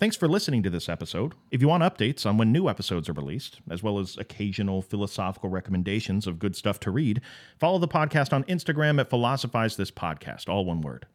Thanks 0.00 0.14
for 0.14 0.28
listening 0.28 0.62
to 0.62 0.70
this 0.70 0.88
episode. 0.88 1.34
If 1.50 1.60
you 1.60 1.66
want 1.66 1.82
updates 1.82 2.24
on 2.24 2.38
when 2.38 2.52
new 2.52 2.68
episodes 2.68 3.08
are 3.08 3.14
released, 3.14 3.58
as 3.68 3.82
well 3.82 3.98
as 3.98 4.16
occasional 4.16 4.80
philosophical 4.80 5.50
recommendations 5.50 6.28
of 6.28 6.38
good 6.38 6.54
stuff 6.54 6.78
to 6.80 6.92
read, 6.92 7.20
follow 7.58 7.80
the 7.80 7.88
podcast 7.88 8.32
on 8.32 8.44
Instagram 8.44 9.00
at 9.00 9.10
Philosophize 9.10 9.76
This 9.76 9.90
Podcast, 9.90 10.48
all 10.48 10.64
one 10.64 10.82
word. 10.82 11.06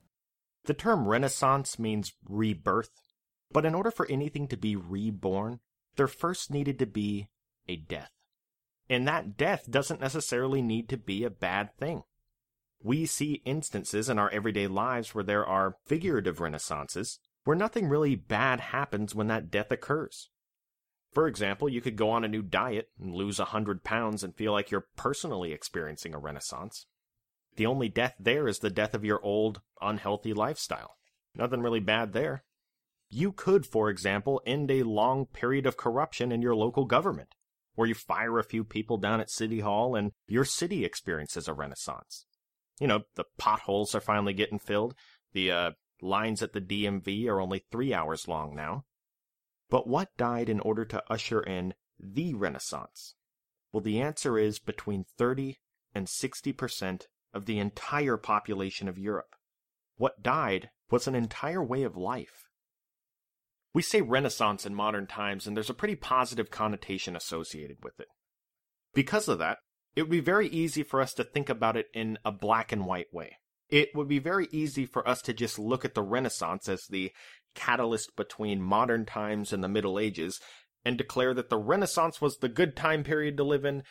The 0.65 0.73
term 0.73 1.07
Renaissance 1.07 1.79
means 1.79 2.11
rebirth, 2.27 2.89
but 3.53 3.65
in 3.65 3.73
order 3.73 3.89
for 3.89 4.05
anything 4.09 4.49
to 4.49 4.57
be 4.57 4.75
reborn, 4.75 5.61
there 5.95 6.07
first 6.09 6.51
needed 6.51 6.77
to 6.79 6.85
be 6.85 7.29
a 7.69 7.77
death. 7.77 8.11
And 8.89 9.07
that 9.07 9.37
death 9.37 9.71
doesn't 9.71 10.01
necessarily 10.01 10.61
need 10.61 10.89
to 10.89 10.97
be 10.97 11.23
a 11.23 11.29
bad 11.29 11.73
thing. 11.77 12.03
We 12.81 13.05
see 13.05 13.41
instances 13.45 14.09
in 14.09 14.19
our 14.19 14.29
everyday 14.31 14.67
lives 14.67 15.15
where 15.15 15.23
there 15.23 15.45
are 15.45 15.77
figurative 15.85 16.39
renaissances, 16.39 17.19
where 17.43 17.55
nothing 17.55 17.87
really 17.87 18.15
bad 18.15 18.59
happens 18.59 19.13
when 19.13 19.27
that 19.27 19.51
death 19.51 19.71
occurs. 19.71 20.29
For 21.11 21.27
example, 21.27 21.69
you 21.69 21.81
could 21.81 21.95
go 21.95 22.09
on 22.09 22.23
a 22.23 22.27
new 22.27 22.41
diet 22.41 22.89
and 22.99 23.13
lose 23.13 23.39
a 23.39 23.45
hundred 23.45 23.83
pounds 23.83 24.23
and 24.23 24.35
feel 24.35 24.51
like 24.51 24.71
you're 24.71 24.87
personally 24.95 25.51
experiencing 25.51 26.13
a 26.13 26.19
renaissance. 26.19 26.87
The 27.55 27.67
only 27.67 27.87
death 27.87 28.15
there 28.19 28.47
is 28.47 28.59
the 28.59 28.71
death 28.71 28.95
of 28.95 29.05
your 29.05 29.23
old, 29.23 29.61
unhealthy 29.79 30.33
lifestyle. 30.33 30.95
Nothing 31.35 31.61
really 31.61 31.79
bad 31.79 32.13
there. 32.13 32.43
You 33.09 33.31
could, 33.31 33.67
for 33.67 33.89
example, 33.89 34.41
end 34.45 34.71
a 34.71 34.81
long 34.81 35.27
period 35.27 35.67
of 35.67 35.77
corruption 35.77 36.31
in 36.31 36.41
your 36.41 36.55
local 36.55 36.85
government, 36.85 37.35
where 37.75 37.87
you 37.87 37.93
fire 37.93 38.39
a 38.39 38.43
few 38.43 38.63
people 38.63 38.97
down 38.97 39.21
at 39.21 39.29
City 39.29 39.59
Hall 39.59 39.95
and 39.95 40.13
your 40.27 40.45
city 40.45 40.83
experiences 40.83 41.47
a 41.47 41.53
renaissance. 41.53 42.25
You 42.79 42.87
know, 42.87 43.01
the 43.15 43.25
potholes 43.37 43.93
are 43.93 44.01
finally 44.01 44.33
getting 44.33 44.57
filled, 44.57 44.95
the 45.33 45.51
uh, 45.51 45.71
Lines 46.01 46.41
at 46.41 46.53
the 46.53 46.61
DMV 46.61 47.27
are 47.27 47.39
only 47.39 47.65
three 47.71 47.93
hours 47.93 48.27
long 48.27 48.55
now. 48.55 48.85
But 49.69 49.87
what 49.87 50.15
died 50.17 50.49
in 50.49 50.59
order 50.59 50.85
to 50.85 51.03
usher 51.11 51.41
in 51.41 51.73
the 51.99 52.33
Renaissance? 52.33 53.15
Well, 53.71 53.81
the 53.81 54.01
answer 54.01 54.37
is 54.37 54.59
between 54.59 55.05
30 55.17 55.59
and 55.95 56.07
60% 56.07 57.07
of 57.33 57.45
the 57.45 57.59
entire 57.59 58.17
population 58.17 58.87
of 58.87 58.99
Europe. 58.99 59.35
What 59.95 60.21
died 60.21 60.69
was 60.91 61.07
an 61.07 61.15
entire 61.15 61.63
way 61.63 61.83
of 61.83 61.97
life. 61.97 62.43
We 63.73 63.81
say 63.81 64.01
Renaissance 64.01 64.65
in 64.65 64.75
modern 64.75 65.07
times, 65.07 65.47
and 65.47 65.57
there's 65.57 65.69
a 65.69 65.73
pretty 65.73 65.95
positive 65.95 66.51
connotation 66.51 67.15
associated 67.15 67.77
with 67.83 67.99
it. 67.99 68.07
Because 68.93 69.27
of 69.27 69.39
that, 69.39 69.57
it 69.95 70.03
would 70.03 70.11
be 70.11 70.19
very 70.19 70.47
easy 70.47 70.83
for 70.83 71.01
us 71.01 71.13
to 71.15 71.23
think 71.23 71.49
about 71.49 71.77
it 71.77 71.87
in 71.93 72.19
a 72.23 72.31
black 72.31 72.71
and 72.71 72.85
white 72.85 73.11
way 73.11 73.37
it 73.73 73.89
would 73.95 74.07
be 74.07 74.19
very 74.19 74.47
easy 74.51 74.85
for 74.85 75.05
us 75.07 75.19
to 75.23 75.33
just 75.33 75.57
look 75.57 75.83
at 75.83 75.95
the 75.95 76.03
Renaissance 76.03 76.69
as 76.69 76.85
the 76.85 77.11
catalyst 77.55 78.15
between 78.15 78.61
modern 78.61 79.03
times 79.03 79.51
and 79.51 79.63
the 79.63 79.67
Middle 79.67 79.97
Ages 79.97 80.39
and 80.85 80.95
declare 80.95 81.33
that 81.33 81.49
the 81.49 81.57
Renaissance 81.57 82.21
was 82.21 82.37
the 82.37 82.49
good 82.49 82.75
time 82.75 83.03
period 83.03 83.35
to 83.37 83.43
live 83.43 83.65
in 83.65 83.81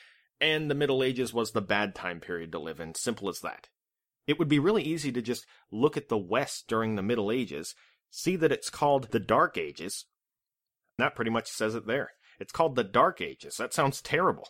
and 0.40 0.70
the 0.70 0.76
Middle 0.76 1.02
Ages 1.02 1.34
was 1.34 1.50
the 1.50 1.60
bad 1.60 1.96
time 1.96 2.20
period 2.20 2.52
to 2.52 2.60
live 2.60 2.78
in. 2.78 2.94
Simple 2.94 3.28
as 3.28 3.40
that. 3.40 3.70
It 4.28 4.38
would 4.38 4.46
be 4.48 4.60
really 4.60 4.84
easy 4.84 5.10
to 5.10 5.20
just 5.20 5.46
look 5.72 5.96
at 5.96 6.08
the 6.08 6.16
West 6.16 6.68
during 6.68 6.94
the 6.94 7.02
Middle 7.02 7.32
Ages, 7.32 7.74
see 8.08 8.36
that 8.36 8.52
it's 8.52 8.70
called 8.70 9.10
the 9.10 9.18
Dark 9.18 9.58
Ages. 9.58 10.06
That 10.98 11.16
pretty 11.16 11.32
much 11.32 11.48
says 11.48 11.74
it 11.74 11.88
there. 11.88 12.10
It's 12.38 12.52
called 12.52 12.76
the 12.76 12.84
Dark 12.84 13.20
Ages. 13.20 13.56
That 13.56 13.74
sounds 13.74 14.00
terrible. 14.00 14.46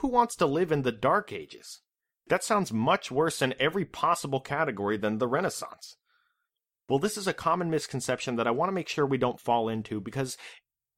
Who 0.00 0.08
wants 0.08 0.34
to 0.34 0.46
live 0.46 0.72
in 0.72 0.82
the 0.82 0.90
Dark 0.90 1.32
Ages? 1.32 1.80
That 2.28 2.44
sounds 2.44 2.72
much 2.72 3.10
worse 3.10 3.40
in 3.40 3.54
every 3.58 3.84
possible 3.84 4.40
category 4.40 4.96
than 4.96 5.18
the 5.18 5.28
Renaissance. 5.28 5.96
Well, 6.88 6.98
this 6.98 7.16
is 7.16 7.26
a 7.26 7.34
common 7.34 7.70
misconception 7.70 8.36
that 8.36 8.46
I 8.46 8.50
want 8.50 8.68
to 8.68 8.74
make 8.74 8.88
sure 8.88 9.06
we 9.06 9.18
don't 9.18 9.40
fall 9.40 9.68
into 9.68 10.00
because 10.00 10.36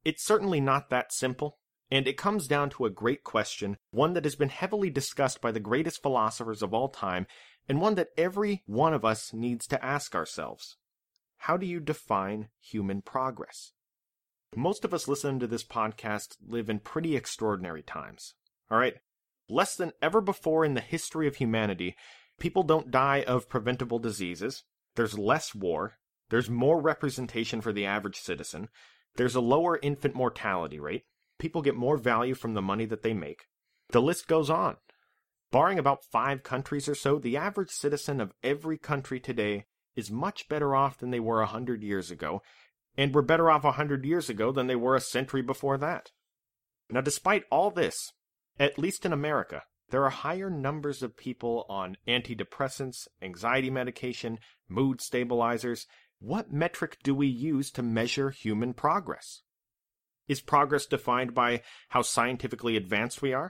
it's 0.05 0.23
certainly 0.23 0.61
not 0.61 0.89
that 0.89 1.13
simple, 1.13 1.57
and 1.89 2.07
it 2.07 2.17
comes 2.17 2.47
down 2.47 2.69
to 2.71 2.85
a 2.85 2.89
great 2.89 3.23
question, 3.23 3.77
one 3.91 4.13
that 4.13 4.23
has 4.23 4.35
been 4.35 4.49
heavily 4.49 4.89
discussed 4.89 5.41
by 5.41 5.51
the 5.51 5.59
greatest 5.59 6.01
philosophers 6.01 6.61
of 6.61 6.73
all 6.73 6.89
time, 6.89 7.27
and 7.67 7.81
one 7.81 7.95
that 7.95 8.09
every 8.17 8.63
one 8.65 8.93
of 8.93 9.05
us 9.05 9.33
needs 9.33 9.67
to 9.67 9.83
ask 9.83 10.15
ourselves. 10.15 10.77
How 11.37 11.57
do 11.57 11.65
you 11.65 11.79
define 11.79 12.49
human 12.59 13.01
progress? 13.01 13.73
Most 14.55 14.83
of 14.85 14.93
us 14.93 15.07
listening 15.07 15.39
to 15.39 15.47
this 15.47 15.63
podcast 15.63 16.35
live 16.45 16.69
in 16.69 16.79
pretty 16.79 17.15
extraordinary 17.15 17.83
times. 17.83 18.33
All 18.69 18.77
right, 18.77 18.95
less 19.51 19.75
than 19.75 19.91
ever 20.01 20.21
before 20.21 20.63
in 20.65 20.73
the 20.73 20.81
history 20.81 21.27
of 21.27 21.35
humanity, 21.35 21.95
people 22.39 22.63
don't 22.63 22.89
die 22.89 23.23
of 23.27 23.49
preventable 23.49 23.99
diseases. 23.99 24.63
There's 24.95 25.19
less 25.19 25.53
war. 25.53 25.97
There's 26.29 26.49
more 26.49 26.81
representation 26.81 27.61
for 27.61 27.73
the 27.73 27.85
average 27.85 28.17
citizen. 28.17 28.69
There's 29.15 29.35
a 29.35 29.41
lower 29.41 29.77
infant 29.81 30.15
mortality 30.15 30.79
rate. 30.79 31.03
People 31.37 31.61
get 31.61 31.75
more 31.75 31.97
value 31.97 32.33
from 32.33 32.53
the 32.53 32.61
money 32.61 32.85
that 32.85 33.03
they 33.03 33.13
make. 33.13 33.43
The 33.89 34.01
list 34.01 34.27
goes 34.27 34.49
on. 34.49 34.77
Barring 35.51 35.77
about 35.77 36.05
five 36.05 36.43
countries 36.43 36.87
or 36.87 36.95
so, 36.95 37.19
the 37.19 37.35
average 37.35 37.71
citizen 37.71 38.21
of 38.21 38.33
every 38.41 38.77
country 38.77 39.19
today 39.19 39.65
is 39.95 40.09
much 40.09 40.47
better 40.47 40.73
off 40.73 40.97
than 40.97 41.11
they 41.11 41.19
were 41.19 41.41
a 41.41 41.47
hundred 41.47 41.83
years 41.83 42.09
ago, 42.09 42.41
and 42.97 43.13
were 43.13 43.21
better 43.21 43.51
off 43.51 43.65
a 43.65 43.73
hundred 43.73 44.05
years 44.05 44.29
ago 44.29 44.53
than 44.53 44.67
they 44.67 44.75
were 44.75 44.95
a 44.95 45.01
century 45.01 45.41
before 45.41 45.77
that. 45.77 46.11
Now, 46.89 47.01
despite 47.01 47.43
all 47.51 47.69
this, 47.69 48.13
at 48.61 48.77
least 48.77 49.07
in 49.07 49.11
America, 49.11 49.63
there 49.89 50.05
are 50.05 50.11
higher 50.11 50.47
numbers 50.47 51.01
of 51.01 51.17
people 51.17 51.65
on 51.67 51.97
antidepressants, 52.07 53.07
anxiety 53.19 53.71
medication, 53.71 54.37
mood 54.69 55.01
stabilizers. 55.01 55.87
What 56.19 56.53
metric 56.53 56.99
do 57.01 57.15
we 57.15 57.25
use 57.25 57.71
to 57.71 57.81
measure 57.81 58.29
human 58.29 58.75
progress? 58.75 59.41
Is 60.27 60.41
progress 60.41 60.85
defined 60.85 61.33
by 61.33 61.63
how 61.89 62.03
scientifically 62.03 62.77
advanced 62.77 63.23
we 63.23 63.33
are? 63.33 63.49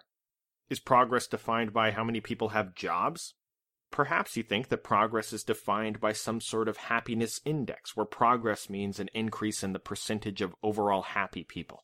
Is 0.70 0.80
progress 0.80 1.28
defined 1.28 1.74
by 1.74 1.92
how 1.92 2.06
many 2.06 2.22
people 2.22 2.50
have 2.50 2.74
jobs? 2.74 3.34
Perhaps 3.92 4.38
you 4.38 4.44
think 4.44 4.70
that 4.70 4.86
progress 4.86 5.34
is 5.34 5.44
defined 5.44 6.00
by 6.00 6.14
some 6.14 6.40
sort 6.40 6.70
of 6.70 6.78
happiness 6.78 7.42
index, 7.44 7.98
where 7.98 8.06
progress 8.06 8.70
means 8.70 8.98
an 8.98 9.10
increase 9.14 9.62
in 9.62 9.74
the 9.74 9.80
percentage 9.80 10.42
of 10.42 10.56
overall 10.64 11.02
happy 11.02 11.44
people. 11.44 11.84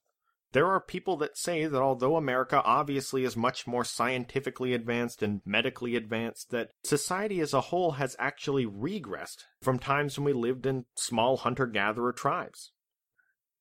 There 0.53 0.67
are 0.67 0.79
people 0.79 1.17
that 1.17 1.37
say 1.37 1.65
that 1.65 1.81
although 1.81 2.15
America 2.15 2.61
obviously 2.63 3.25
is 3.25 3.35
much 3.35 3.67
more 3.67 3.83
scientifically 3.83 4.73
advanced 4.73 5.21
and 5.21 5.41
medically 5.45 5.95
advanced, 5.95 6.51
that 6.51 6.69
society 6.83 7.41
as 7.41 7.53
a 7.53 7.61
whole 7.61 7.91
has 7.93 8.15
actually 8.17 8.65
regressed 8.65 9.43
from 9.61 9.77
times 9.77 10.17
when 10.17 10.25
we 10.25 10.33
lived 10.33 10.65
in 10.65 10.85
small 10.95 11.37
hunter 11.37 11.67
gatherer 11.67 12.13
tribes. 12.13 12.71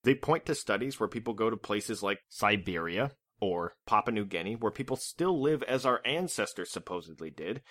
They 0.04 0.14
point 0.14 0.46
to 0.46 0.54
studies 0.54 1.00
where 1.00 1.08
people 1.08 1.34
go 1.34 1.50
to 1.50 1.56
places 1.56 2.02
like 2.02 2.20
Siberia 2.28 3.10
or 3.40 3.74
Papua 3.86 4.14
New 4.14 4.24
Guinea, 4.24 4.54
where 4.54 4.70
people 4.70 4.96
still 4.96 5.42
live 5.42 5.64
as 5.64 5.84
our 5.84 6.00
ancestors 6.06 6.70
supposedly 6.70 7.30
did, 7.30 7.62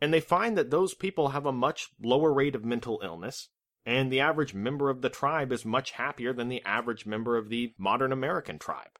and 0.00 0.14
they 0.14 0.20
find 0.20 0.56
that 0.56 0.70
those 0.70 0.94
people 0.94 1.30
have 1.30 1.46
a 1.46 1.52
much 1.52 1.88
lower 2.00 2.32
rate 2.32 2.54
of 2.54 2.64
mental 2.64 3.00
illness, 3.02 3.48
and 3.84 4.12
the 4.12 4.20
average 4.20 4.54
member 4.54 4.90
of 4.90 5.02
the 5.02 5.10
tribe 5.10 5.52
is 5.52 5.64
much 5.64 5.92
happier 5.92 6.32
than 6.32 6.48
the 6.48 6.62
average 6.64 7.06
member 7.06 7.36
of 7.36 7.48
the 7.48 7.74
modern 7.78 8.12
American 8.12 8.58
tribe. 8.58 8.98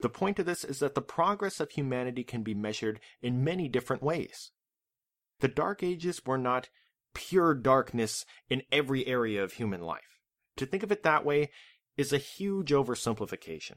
The 0.00 0.08
point 0.08 0.38
of 0.38 0.46
this 0.46 0.64
is 0.64 0.80
that 0.80 0.94
the 0.94 1.00
progress 1.00 1.60
of 1.60 1.70
humanity 1.70 2.24
can 2.24 2.42
be 2.42 2.54
measured 2.54 3.00
in 3.22 3.44
many 3.44 3.68
different 3.68 4.02
ways. 4.02 4.50
The 5.40 5.48
Dark 5.48 5.82
Ages 5.82 6.20
were 6.26 6.38
not 6.38 6.68
pure 7.14 7.54
darkness 7.54 8.26
in 8.50 8.62
every 8.70 9.06
area 9.06 9.42
of 9.42 9.54
human 9.54 9.80
life. 9.80 10.20
To 10.56 10.66
think 10.66 10.82
of 10.82 10.92
it 10.92 11.02
that 11.02 11.24
way 11.24 11.50
is 11.96 12.12
a 12.12 12.18
huge 12.18 12.70
oversimplification. 12.70 13.76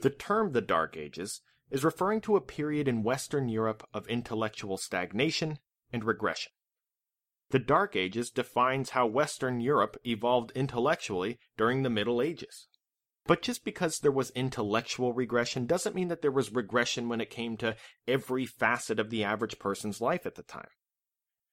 The 0.00 0.10
term 0.10 0.52
the 0.52 0.60
Dark 0.60 0.96
Ages 0.96 1.42
is 1.70 1.84
referring 1.84 2.20
to 2.22 2.36
a 2.36 2.40
period 2.40 2.88
in 2.88 3.04
Western 3.04 3.48
Europe 3.48 3.88
of 3.94 4.06
intellectual 4.08 4.76
stagnation 4.76 5.58
and 5.92 6.04
regression. 6.04 6.52
The 7.52 7.58
Dark 7.58 7.96
Ages 7.96 8.30
defines 8.30 8.90
how 8.90 9.06
Western 9.06 9.60
Europe 9.60 9.98
evolved 10.06 10.52
intellectually 10.52 11.38
during 11.58 11.82
the 11.82 11.90
Middle 11.90 12.22
Ages. 12.22 12.66
But 13.26 13.42
just 13.42 13.62
because 13.62 13.98
there 13.98 14.10
was 14.10 14.30
intellectual 14.30 15.12
regression 15.12 15.66
doesn't 15.66 15.94
mean 15.94 16.08
that 16.08 16.22
there 16.22 16.32
was 16.32 16.50
regression 16.50 17.10
when 17.10 17.20
it 17.20 17.28
came 17.28 17.58
to 17.58 17.76
every 18.08 18.46
facet 18.46 18.98
of 18.98 19.10
the 19.10 19.22
average 19.22 19.58
person's 19.58 20.00
life 20.00 20.24
at 20.24 20.34
the 20.34 20.42
time. 20.42 20.70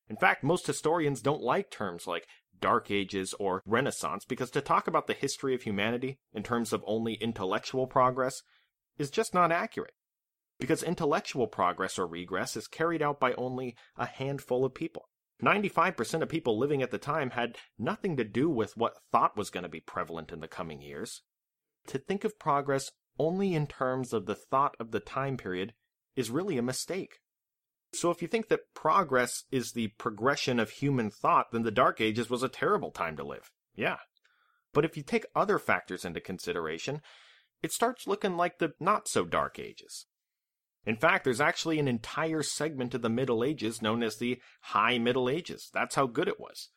In 0.07 0.15
fact, 0.15 0.41
most 0.41 0.67
historians 0.67 1.21
don't 1.21 1.41
like 1.41 1.69
terms 1.69 2.07
like 2.07 2.25
Dark 2.57 2.89
Ages 2.89 3.33
or 3.37 3.61
Renaissance 3.65 4.23
because 4.23 4.51
to 4.51 4.61
talk 4.61 4.87
about 4.87 5.07
the 5.07 5.13
history 5.13 5.53
of 5.53 5.63
humanity 5.63 6.17
in 6.31 6.43
terms 6.43 6.71
of 6.71 6.81
only 6.87 7.15
intellectual 7.15 7.87
progress 7.87 8.41
is 8.97 9.11
just 9.11 9.33
not 9.33 9.51
accurate. 9.51 9.95
Because 10.61 10.81
intellectual 10.81 11.47
progress 11.47 11.99
or 11.99 12.07
regress 12.07 12.55
is 12.55 12.67
carried 12.67 13.01
out 13.01 13.19
by 13.19 13.33
only 13.33 13.75
a 13.97 14.05
handful 14.05 14.63
of 14.63 14.73
people. 14.73 15.08
95% 15.43 16.21
of 16.21 16.29
people 16.29 16.57
living 16.57 16.81
at 16.81 16.91
the 16.91 16.97
time 16.97 17.31
had 17.31 17.57
nothing 17.77 18.17
to 18.17 18.23
do 18.23 18.49
with 18.49 18.75
what 18.75 18.97
thought 19.11 19.37
was 19.37 19.49
going 19.49 19.63
to 19.63 19.69
be 19.69 19.79
prevalent 19.79 20.31
in 20.31 20.41
the 20.41 20.47
coming 20.47 20.81
years. 20.81 21.21
To 21.87 21.97
think 21.97 22.23
of 22.23 22.39
progress 22.39 22.91
only 23.17 23.53
in 23.53 23.67
terms 23.67 24.13
of 24.13 24.25
the 24.25 24.35
thought 24.35 24.75
of 24.79 24.91
the 24.91 24.99
time 24.99 25.37
period 25.37 25.73
is 26.15 26.29
really 26.29 26.57
a 26.57 26.61
mistake. 26.61 27.19
So 27.93 28.11
if 28.11 28.21
you 28.21 28.27
think 28.27 28.49
that 28.49 28.73
progress 28.75 29.43
is 29.51 29.71
the 29.71 29.87
progression 29.97 30.59
of 30.59 30.69
human 30.69 31.09
thought, 31.09 31.47
then 31.51 31.63
the 31.63 31.71
Dark 31.71 31.99
Ages 32.01 32.29
was 32.29 32.43
a 32.43 32.49
terrible 32.49 32.91
time 32.91 33.17
to 33.17 33.23
live. 33.23 33.51
Yeah. 33.75 33.97
But 34.73 34.85
if 34.85 34.95
you 34.95 35.03
take 35.03 35.25
other 35.35 35.57
factors 35.57 36.05
into 36.05 36.21
consideration, 36.21 37.01
it 37.63 37.71
starts 37.71 38.07
looking 38.07 38.37
like 38.37 38.59
the 38.59 38.73
not 38.79 39.07
so 39.07 39.25
dark 39.25 39.59
ages. 39.59 40.05
In 40.85 40.95
fact, 40.95 41.23
there's 41.23 41.41
actually 41.41 41.79
an 41.79 41.87
entire 41.87 42.41
segment 42.41 42.93
of 42.93 43.01
the 43.01 43.09
Middle 43.09 43.43
Ages 43.43 43.81
known 43.81 44.01
as 44.01 44.17
the 44.17 44.39
High 44.61 44.97
Middle 44.97 45.29
Ages. 45.29 45.69
That's 45.73 45.95
how 45.95 46.07
good 46.07 46.27
it 46.27 46.39
was. 46.39 46.69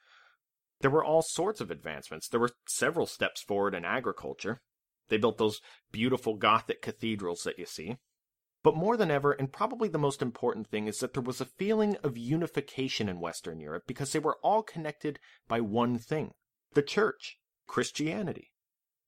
There 0.81 0.91
were 0.91 1.05
all 1.05 1.23
sorts 1.23 1.61
of 1.61 1.71
advancements. 1.71 2.29
There 2.29 2.41
were 2.41 2.51
several 2.67 3.07
steps 3.07 3.43
forward 3.43 3.75
in 3.75 3.85
agriculture. 3.85 4.61
They 5.09 5.17
built 5.17 5.39
those 5.39 5.61
beautiful 5.93 6.37
Gothic 6.37 6.83
cathedrals 6.83 7.43
that 7.45 7.59
you 7.59 7.67
see. 7.67 7.97
But 8.65 8.77
more 8.77 8.97
than 8.97 9.11
ever, 9.11 9.33
and 9.33 9.53
probably 9.53 9.89
the 9.89 9.99
most 9.99 10.23
important 10.23 10.69
thing, 10.69 10.87
is 10.87 10.99
that 10.99 11.15
there 11.15 11.23
was 11.23 11.41
a 11.41 11.47
feeling 11.47 11.97
of 12.03 12.17
unification 12.17 13.09
in 13.09 13.21
Western 13.21 13.61
Europe 13.61 13.85
because 13.87 14.13
they 14.13 14.21
were 14.21 14.39
all 14.43 14.63
connected 14.63 15.19
by 15.49 15.61
one 15.61 15.99
thing 15.99 16.33
the 16.75 16.83
church, 16.83 17.39
Christianity. 17.67 18.51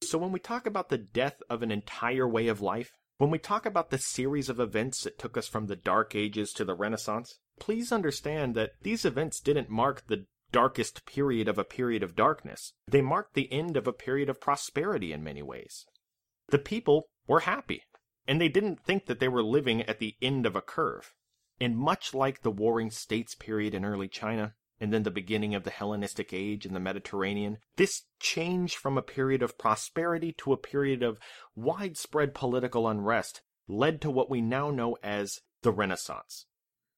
So 0.02 0.18
when 0.18 0.32
we 0.32 0.40
talk 0.40 0.66
about 0.66 0.90
the 0.90 0.98
death 0.98 1.40
of 1.48 1.62
an 1.62 1.70
entire 1.70 2.28
way 2.28 2.48
of 2.48 2.60
life, 2.60 2.92
when 3.18 3.30
we 3.30 3.38
talk 3.38 3.64
about 3.64 3.90
the 3.90 3.98
series 3.98 4.48
of 4.48 4.58
events 4.58 5.04
that 5.04 5.18
took 5.18 5.36
us 5.36 5.46
from 5.46 5.66
the 5.66 5.76
Dark 5.76 6.14
Ages 6.14 6.52
to 6.54 6.64
the 6.64 6.74
Renaissance, 6.74 7.38
please 7.58 7.92
understand 7.92 8.54
that 8.54 8.72
these 8.82 9.04
events 9.04 9.40
didn't 9.40 9.70
mark 9.70 10.06
the 10.06 10.26
darkest 10.50 11.04
period 11.06 11.48
of 11.48 11.58
a 11.58 11.64
period 11.64 12.02
of 12.02 12.16
darkness. 12.16 12.72
They 12.88 13.02
marked 13.02 13.34
the 13.34 13.52
end 13.52 13.76
of 13.76 13.86
a 13.86 13.92
period 13.92 14.28
of 14.28 14.40
prosperity 14.40 15.12
in 15.12 15.22
many 15.22 15.42
ways. 15.42 15.86
The 16.48 16.58
people 16.58 17.08
were 17.26 17.40
happy, 17.40 17.82
and 18.26 18.40
they 18.40 18.48
didn't 18.48 18.80
think 18.80 19.06
that 19.06 19.20
they 19.20 19.28
were 19.28 19.42
living 19.42 19.82
at 19.82 19.98
the 19.98 20.16
end 20.20 20.46
of 20.46 20.56
a 20.56 20.60
curve. 20.60 21.14
And 21.60 21.76
much 21.76 22.14
like 22.14 22.42
the 22.42 22.50
Warring 22.50 22.90
States 22.90 23.34
period 23.34 23.74
in 23.74 23.84
early 23.84 24.08
China, 24.08 24.54
and 24.84 24.92
then 24.92 25.02
the 25.02 25.10
beginning 25.10 25.54
of 25.54 25.64
the 25.64 25.70
Hellenistic 25.70 26.34
Age 26.34 26.66
in 26.66 26.74
the 26.74 26.78
Mediterranean, 26.78 27.56
this 27.76 28.02
change 28.20 28.76
from 28.76 28.98
a 28.98 29.02
period 29.02 29.42
of 29.42 29.56
prosperity 29.56 30.30
to 30.36 30.52
a 30.52 30.58
period 30.58 31.02
of 31.02 31.18
widespread 31.56 32.34
political 32.34 32.86
unrest 32.86 33.40
led 33.66 34.02
to 34.02 34.10
what 34.10 34.28
we 34.28 34.42
now 34.42 34.70
know 34.70 34.98
as 35.02 35.40
the 35.62 35.72
Renaissance. 35.72 36.44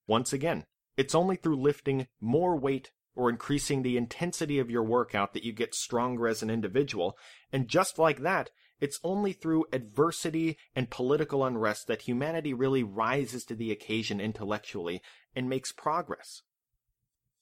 Once 0.08 0.32
again, 0.32 0.64
it's 0.96 1.14
only 1.14 1.36
through 1.36 1.62
lifting 1.62 2.08
more 2.20 2.58
weight 2.58 2.90
or 3.14 3.30
increasing 3.30 3.84
the 3.84 3.96
intensity 3.96 4.58
of 4.58 4.68
your 4.68 4.82
workout 4.82 5.32
that 5.32 5.44
you 5.44 5.52
get 5.52 5.72
stronger 5.72 6.26
as 6.26 6.42
an 6.42 6.50
individual, 6.50 7.16
and 7.52 7.68
just 7.68 8.00
like 8.00 8.18
that, 8.18 8.50
it's 8.80 8.98
only 9.04 9.32
through 9.32 9.66
adversity 9.72 10.58
and 10.74 10.90
political 10.90 11.44
unrest 11.44 11.86
that 11.86 12.02
humanity 12.02 12.52
really 12.52 12.82
rises 12.82 13.44
to 13.44 13.54
the 13.54 13.70
occasion 13.70 14.20
intellectually 14.20 15.00
and 15.36 15.48
makes 15.48 15.70
progress. 15.70 16.42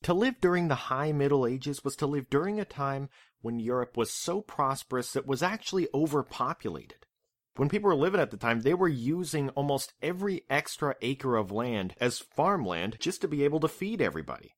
To 0.04 0.12
live 0.12 0.38
during 0.38 0.68
the 0.68 0.74
High 0.74 1.12
Middle 1.12 1.46
Ages 1.46 1.82
was 1.82 1.96
to 1.96 2.06
live 2.06 2.28
during 2.28 2.60
a 2.60 2.66
time 2.66 3.08
when 3.40 3.58
Europe 3.58 3.96
was 3.96 4.12
so 4.12 4.42
prosperous 4.42 5.16
it 5.16 5.26
was 5.26 5.42
actually 5.42 5.88
overpopulated. 5.94 7.06
When 7.56 7.70
people 7.70 7.88
were 7.88 7.96
living 7.96 8.20
at 8.20 8.30
the 8.30 8.36
time, 8.36 8.60
they 8.60 8.74
were 8.74 8.86
using 8.86 9.48
almost 9.50 9.94
every 10.02 10.42
extra 10.50 10.94
acre 11.00 11.36
of 11.36 11.50
land 11.50 11.94
as 12.02 12.18
farmland 12.18 12.98
just 13.00 13.22
to 13.22 13.28
be 13.28 13.44
able 13.44 13.60
to 13.60 13.68
feed 13.68 14.02
everybody. 14.02 14.50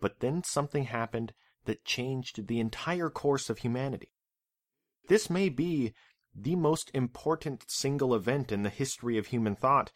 But 0.00 0.20
then 0.20 0.44
something 0.44 0.84
happened 0.84 1.32
that 1.64 1.84
changed 1.84 2.46
the 2.46 2.60
entire 2.60 3.10
course 3.10 3.50
of 3.50 3.58
humanity. 3.58 4.12
This 5.08 5.28
may 5.28 5.48
be 5.48 5.94
the 6.32 6.54
most 6.54 6.92
important 6.94 7.64
single 7.66 8.14
event 8.14 8.52
in 8.52 8.62
the 8.62 8.70
history 8.70 9.18
of 9.18 9.26
human 9.26 9.56
thought, 9.56 9.90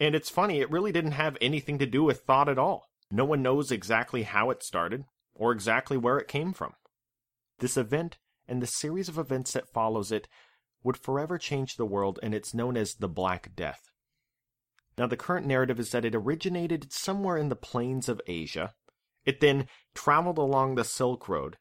and 0.00 0.16
it's 0.16 0.28
funny, 0.28 0.60
it 0.60 0.72
really 0.72 0.90
didn't 0.90 1.12
have 1.12 1.38
anything 1.40 1.78
to 1.78 1.86
do 1.86 2.02
with 2.02 2.22
thought 2.22 2.48
at 2.48 2.58
all. 2.58 2.89
No 3.10 3.24
one 3.24 3.42
knows 3.42 3.72
exactly 3.72 4.22
how 4.22 4.50
it 4.50 4.62
started 4.62 5.04
or 5.34 5.52
exactly 5.52 5.96
where 5.96 6.18
it 6.18 6.28
came 6.28 6.52
from. 6.52 6.74
This 7.58 7.76
event 7.76 8.18
and 8.46 8.62
the 8.62 8.66
series 8.66 9.08
of 9.08 9.18
events 9.18 9.52
that 9.52 9.72
follows 9.72 10.12
it 10.12 10.28
would 10.82 10.96
forever 10.96 11.38
change 11.38 11.76
the 11.76 11.86
world, 11.86 12.18
and 12.22 12.34
it's 12.34 12.54
known 12.54 12.76
as 12.76 12.94
the 12.94 13.08
Black 13.08 13.54
Death. 13.54 13.90
Now, 14.96 15.06
the 15.06 15.16
current 15.16 15.46
narrative 15.46 15.78
is 15.78 15.90
that 15.90 16.04
it 16.04 16.14
originated 16.14 16.92
somewhere 16.92 17.36
in 17.36 17.48
the 17.48 17.56
plains 17.56 18.08
of 18.08 18.20
Asia. 18.26 18.74
It 19.24 19.40
then 19.40 19.66
traveled 19.94 20.38
along 20.38 20.74
the 20.74 20.84
Silk 20.84 21.28
Road 21.28 21.56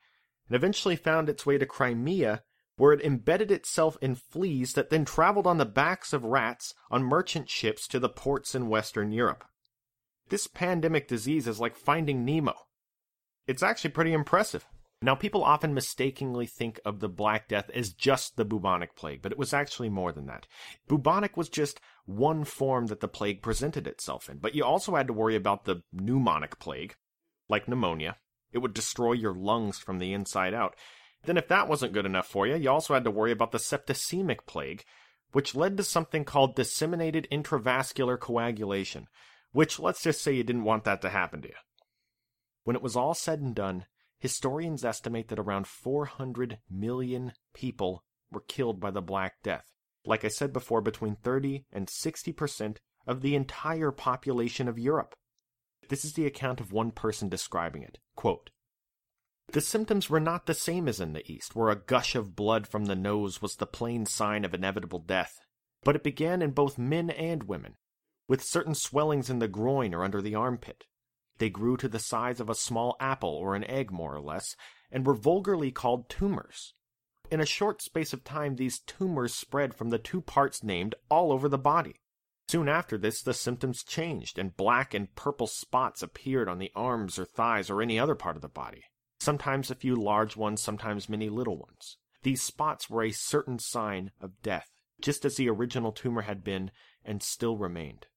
and 0.48 0.56
eventually 0.56 0.96
found 0.96 1.30
its 1.30 1.46
way 1.46 1.58
to 1.58 1.66
Crimea, 1.66 2.44
where 2.78 2.94
it 2.94 3.02
embedded 3.02 3.52
itself 3.52 3.98
in 4.02 4.16
fleas 4.16 4.74
that 4.74 4.90
then 4.90 5.06
traveled 5.06 5.46
on 5.46 5.58
the 5.58 5.66
backs 5.66 6.14
of 6.14 6.24
rats 6.24 6.74
on 6.90 7.04
merchant 7.04 7.50
ships 7.50 7.88
to 7.88 8.00
the 8.00 8.10
ports 8.10 8.56
in 8.56 8.70
Western 8.70 9.12
Europe. 9.12 9.44
This 10.30 10.48
pandemic 10.48 11.08
disease 11.08 11.48
is 11.48 11.60
like 11.60 11.76
finding 11.76 12.24
Nemo. 12.24 12.54
It's 13.48 13.64
actually 13.64 13.92
pretty 13.92 14.14
impressive. 14.14 14.66
Now, 15.02 15.16
people 15.16 15.44
often 15.44 15.74
mistakenly 15.74 16.46
think 16.46 16.80
of 16.84 17.00
the 17.00 17.08
Black 17.08 17.48
Death 17.48 17.70
as 17.74 17.94
just 17.94 18.36
the 18.36 18.44
bubonic 18.44 18.96
plague, 18.96 19.22
but 19.22 19.32
it 19.32 19.38
was 19.38 19.54
actually 19.54 19.90
more 19.90 20.12
than 20.12 20.26
that. 20.26 20.46
Bubonic 20.90 21.38
was 21.38 21.48
just 21.48 21.80
one 22.06 22.44
form 22.44 22.88
that 22.88 23.00
the 23.00 23.08
plague 23.08 23.42
presented 23.42 23.88
itself 23.88 24.30
in, 24.30 24.40
but 24.40 24.56
you 24.56 24.66
also 24.66 24.96
had 24.96 25.08
to 25.08 25.14
worry 25.14 25.38
about 25.38 25.64
the 25.64 25.84
pneumonic 25.96 26.60
plague, 26.60 26.96
like 27.48 27.68
pneumonia. 27.68 28.18
It 28.52 28.58
would 28.58 28.74
destroy 28.74 29.14
your 29.14 29.34
lungs 29.34 29.80
from 29.80 30.00
the 30.00 30.12
inside 30.12 30.54
out. 30.54 30.76
Then, 31.24 31.38
if 31.38 31.48
that 31.48 31.70
wasn't 31.70 31.94
good 31.94 32.06
enough 32.06 32.28
for 32.28 32.46
you, 32.46 32.56
you 32.56 32.70
also 32.70 32.94
had 32.94 33.06
to 33.06 33.12
worry 33.12 33.32
about 33.32 33.52
the 33.52 33.58
septicemic 33.58 34.46
plague, 34.48 34.84
which 35.32 35.56
led 35.56 35.78
to 35.78 35.84
something 35.84 36.26
called 36.26 36.56
disseminated 36.56 37.26
intravascular 37.32 38.20
coagulation, 38.20 39.08
which 39.52 39.80
let's 39.80 40.04
just 40.04 40.22
say 40.22 40.34
you 40.34 40.44
didn't 40.44 40.64
want 40.64 40.84
that 40.84 41.02
to 41.02 41.10
happen 41.10 41.42
to 41.42 41.48
you. 41.50 41.56
When 42.64 42.76
it 42.76 42.82
was 42.82 42.96
all 42.96 43.14
said 43.14 43.40
and 43.40 43.56
done, 43.56 43.86
historians 44.20 44.86
estimate 44.86 45.30
that 45.30 45.40
around 45.40 45.68
400 45.68 46.60
million 46.70 47.34
people 47.54 48.04
were 48.32 48.44
killed 48.48 48.80
by 48.80 48.92
the 48.92 49.02
Black 49.02 49.42
Death. 49.44 49.66
Like 50.06 50.24
I 50.24 50.30
said 50.30 50.54
before, 50.54 50.82
between 50.82 51.16
30 51.16 51.66
and 51.72 51.88
60% 51.88 52.78
of 53.08 53.22
the 53.22 53.36
entire 53.36 53.92
population 53.92 54.68
of 54.68 54.78
Europe. 54.78 55.16
This 55.90 56.06
is 56.06 56.14
the 56.14 56.26
account 56.26 56.62
of 56.62 56.72
one 56.72 56.92
person 56.92 57.30
describing 57.30 57.82
it. 57.82 57.98
Quote, 58.16 58.52
the 59.52 59.62
symptoms 59.62 60.12
were 60.12 60.20
not 60.20 60.46
the 60.46 60.54
same 60.54 60.88
as 60.88 61.00
in 61.00 61.14
the 61.14 61.30
East, 61.32 61.56
where 61.56 61.70
a 61.70 61.76
gush 61.76 62.14
of 62.14 62.36
blood 62.36 62.68
from 62.68 62.86
the 62.86 62.96
nose 62.96 63.42
was 63.42 63.56
the 63.56 63.66
plain 63.66 64.06
sign 64.06 64.46
of 64.46 64.54
inevitable 64.54 65.00
death, 65.00 65.40
but 65.84 65.96
it 65.96 66.04
began 66.04 66.44
in 66.44 66.52
both 66.52 66.78
men 66.78 67.10
and 67.10 67.44
women, 67.44 67.76
with 68.30 68.44
certain 68.44 68.76
swellings 68.76 69.30
in 69.30 69.40
the 69.40 69.48
groin 69.50 69.94
or 69.94 70.06
under 70.06 70.22
the 70.22 70.36
armpit. 70.36 70.86
They 71.40 71.50
grew 71.50 71.76
to 71.78 71.90
the 71.90 72.00
size 72.00 72.40
of 72.40 72.50
a 72.50 72.56
small 72.56 72.96
apple 73.00 73.34
or 73.34 73.56
an 73.56 73.64
egg, 73.66 73.92
more 73.92 74.16
or 74.16 74.22
less, 74.22 74.56
and 74.92 75.06
were 75.06 75.16
vulgarly 75.16 75.72
called 75.72 76.08
tumors. 76.08 76.74
In 77.32 77.42
a 77.42 77.46
short 77.46 77.82
space 77.82 78.14
of 78.14 78.24
time, 78.24 78.56
these 78.56 78.80
tumors 78.80 79.34
spread 79.34 79.74
from 79.74 79.90
the 79.90 80.00
two 80.00 80.22
parts 80.22 80.64
named 80.64 80.96
all 81.10 81.32
over 81.32 81.50
the 81.50 81.58
body. 81.58 81.96
Soon 82.48 82.68
after 82.68 82.98
this, 82.98 83.22
the 83.22 83.34
symptoms 83.34 83.84
changed, 83.84 84.40
and 84.40 84.58
black 84.58 84.94
and 84.94 85.14
purple 85.16 85.48
spots 85.48 86.02
appeared 86.02 86.50
on 86.50 86.58
the 86.58 86.72
arms 86.76 87.20
or 87.20 87.26
thighs 87.26 87.70
or 87.70 87.82
any 87.82 88.00
other 88.00 88.16
part 88.16 88.36
of 88.36 88.42
the 88.42 88.48
body. 88.48 88.84
Sometimes 89.20 89.70
a 89.70 89.76
few 89.76 89.96
large 89.96 90.36
ones, 90.36 90.62
sometimes 90.62 91.10
many 91.10 91.30
little 91.30 91.58
ones. 91.58 91.98
These 92.24 92.42
spots 92.42 92.90
were 92.90 93.04
a 93.04 93.12
certain 93.12 93.60
sign 93.60 94.12
of 94.20 94.42
death, 94.42 94.70
just 95.00 95.26
as 95.26 95.36
the 95.36 95.50
original 95.50 95.92
tumor 95.92 96.22
had 96.22 96.44
been 96.44 96.72
and 97.06 97.22
still 97.22 97.58
remained. 97.58 98.08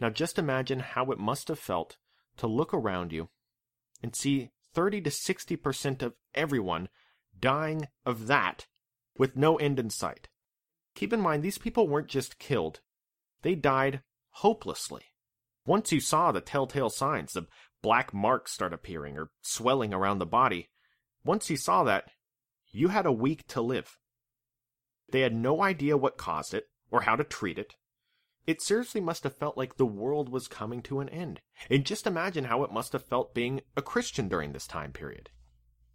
Now 0.00 0.10
just 0.10 0.38
imagine 0.38 0.80
how 0.80 1.10
it 1.12 1.18
must 1.18 1.48
have 1.48 1.58
felt 1.58 1.96
to 2.38 2.46
look 2.46 2.74
around 2.74 3.12
you 3.12 3.28
and 4.02 4.16
see 4.16 4.50
30 4.74 5.02
to 5.02 5.10
60% 5.10 6.02
of 6.02 6.14
everyone 6.34 6.88
dying 7.38 7.88
of 8.04 8.26
that 8.26 8.66
with 9.16 9.36
no 9.36 9.56
end 9.56 9.78
in 9.78 9.90
sight. 9.90 10.28
Keep 10.94 11.12
in 11.12 11.20
mind, 11.20 11.42
these 11.42 11.58
people 11.58 11.88
weren't 11.88 12.08
just 12.08 12.38
killed, 12.38 12.80
they 13.42 13.54
died 13.54 14.02
hopelessly. 14.30 15.04
Once 15.64 15.92
you 15.92 16.00
saw 16.00 16.32
the 16.32 16.40
telltale 16.40 16.90
signs, 16.90 17.32
the 17.32 17.46
black 17.82 18.12
marks 18.12 18.52
start 18.52 18.72
appearing 18.72 19.16
or 19.16 19.30
swelling 19.42 19.94
around 19.94 20.18
the 20.18 20.26
body, 20.26 20.70
once 21.24 21.48
you 21.48 21.56
saw 21.56 21.84
that, 21.84 22.10
you 22.72 22.88
had 22.88 23.06
a 23.06 23.12
week 23.12 23.46
to 23.46 23.60
live. 23.60 23.98
They 25.10 25.20
had 25.20 25.34
no 25.34 25.62
idea 25.62 25.96
what 25.96 26.16
caused 26.16 26.54
it, 26.54 26.64
or 26.92 27.00
how 27.02 27.16
to 27.16 27.24
treat 27.24 27.58
it. 27.58 27.74
It 28.46 28.60
seriously 28.60 29.00
must 29.00 29.24
have 29.24 29.36
felt 29.36 29.56
like 29.56 29.76
the 29.76 29.86
world 29.86 30.28
was 30.28 30.46
coming 30.46 30.82
to 30.82 31.00
an 31.00 31.08
end. 31.08 31.40
And 31.70 31.86
just 31.86 32.06
imagine 32.06 32.44
how 32.44 32.62
it 32.62 32.72
must 32.72 32.92
have 32.92 33.04
felt 33.04 33.34
being 33.34 33.62
a 33.76 33.82
Christian 33.82 34.28
during 34.28 34.52
this 34.52 34.66
time 34.66 34.92
period. 34.92 35.30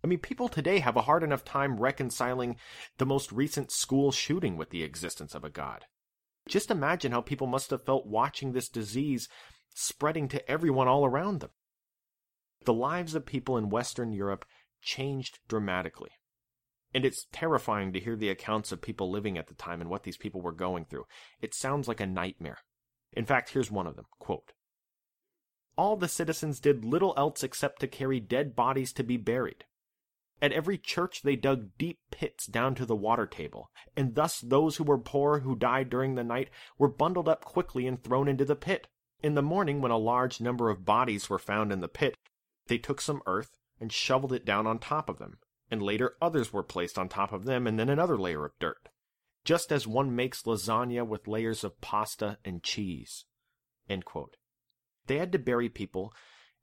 I 0.04 0.08
mean, 0.08 0.20
people 0.20 0.48
today 0.48 0.80
have 0.80 0.96
a 0.96 1.02
hard 1.02 1.24
enough 1.24 1.44
time 1.44 1.80
reconciling 1.80 2.56
the 2.98 3.06
most 3.06 3.32
recent 3.32 3.72
school 3.72 4.12
shooting 4.12 4.56
with 4.56 4.70
the 4.70 4.84
existence 4.84 5.36
of 5.36 5.44
a 5.44 5.50
God. 5.50 5.86
Just 6.48 6.72
imagine 6.72 7.12
how 7.12 7.22
people 7.22 7.48
must 7.48 7.72
have 7.72 7.84
felt 7.84 8.06
watching 8.06 8.54
this 8.54 8.70
disease 8.70 9.28
spreading 9.76 10.28
to 10.30 10.50
everyone 10.50 10.88
all 10.88 11.06
around 11.06 11.42
them. 11.42 11.52
The 12.64 12.74
lives 12.74 13.16
of 13.16 13.26
people 13.26 13.58
in 13.58 13.70
Western 13.70 14.14
Europe 14.14 14.46
changed 14.82 15.40
dramatically. 15.48 16.12
And 16.94 17.06
it's 17.06 17.28
terrifying 17.32 17.94
to 17.94 18.00
hear 18.00 18.16
the 18.16 18.30
accounts 18.30 18.72
of 18.72 18.82
people 18.82 19.12
living 19.12 19.38
at 19.38 19.48
the 19.48 19.54
time 19.54 19.82
and 19.82 19.90
what 19.90 20.04
these 20.04 20.18
people 20.18 20.42
were 20.42 20.52
going 20.52 20.86
through. 20.86 21.06
It 21.42 21.54
sounds 21.54 21.88
like 21.88 22.00
a 22.00 22.08
nightmare. 22.08 22.60
In 23.14 23.26
fact, 23.26 23.52
here's 23.52 23.72
one 23.72 23.88
of 23.88 23.96
them 23.96 24.06
quote, 24.20 24.54
All 25.78 25.98
the 25.98 26.08
citizens 26.08 26.60
did 26.60 26.86
little 26.86 27.14
else 27.18 27.44
except 27.44 27.80
to 27.82 27.88
carry 27.88 28.20
dead 28.20 28.56
bodies 28.56 28.94
to 28.94 29.04
be 29.04 29.18
buried. 29.18 29.66
At 30.40 30.52
every 30.52 30.78
church, 30.78 31.24
they 31.24 31.36
dug 31.36 31.72
deep 31.80 32.00
pits 32.12 32.46
down 32.46 32.76
to 32.76 32.86
the 32.86 32.96
water 32.96 33.26
table, 33.26 33.72
and 33.96 34.14
thus 34.14 34.40
those 34.40 34.78
who 34.78 34.84
were 34.84 35.00
poor 35.00 35.40
who 35.40 35.56
died 35.56 35.90
during 35.90 36.14
the 36.14 36.24
night 36.24 36.50
were 36.78 36.88
bundled 36.88 37.28
up 37.28 37.44
quickly 37.44 37.88
and 37.88 38.04
thrown 38.04 38.28
into 38.28 38.46
the 38.46 38.56
pit. 38.56 38.88
In 39.24 39.34
the 39.34 39.42
morning, 39.42 39.82
when 39.82 39.92
a 39.92 39.98
large 39.98 40.40
number 40.40 40.70
of 40.70 40.86
bodies 40.86 41.28
were 41.28 41.40
found 41.40 41.72
in 41.72 41.80
the 41.80 41.88
pit, 41.88 42.16
they 42.68 42.78
took 42.78 43.02
some 43.02 43.24
earth 43.26 43.58
and 43.80 43.92
shoveled 43.92 44.32
it 44.32 44.46
down 44.46 44.68
on 44.68 44.78
top 44.78 45.10
of 45.10 45.18
them, 45.18 45.40
and 45.70 45.82
later 45.82 46.16
others 46.22 46.54
were 46.54 46.64
placed 46.64 46.98
on 46.98 47.10
top 47.10 47.32
of 47.32 47.46
them, 47.46 47.68
and 47.68 47.80
then 47.80 47.90
another 47.90 48.18
layer 48.18 48.46
of 48.46 48.58
dirt, 48.60 48.90
just 49.44 49.72
as 49.72 49.88
one 49.88 50.16
makes 50.16 50.44
lasagna 50.44 51.06
with 51.06 51.28
layers 51.28 51.64
of 51.64 51.80
pasta 51.82 52.38
and 52.46 52.64
cheese. 52.64 53.26
They 55.08 55.18
had 55.18 55.32
to 55.32 55.40
bury 55.40 55.70
people 55.70 56.14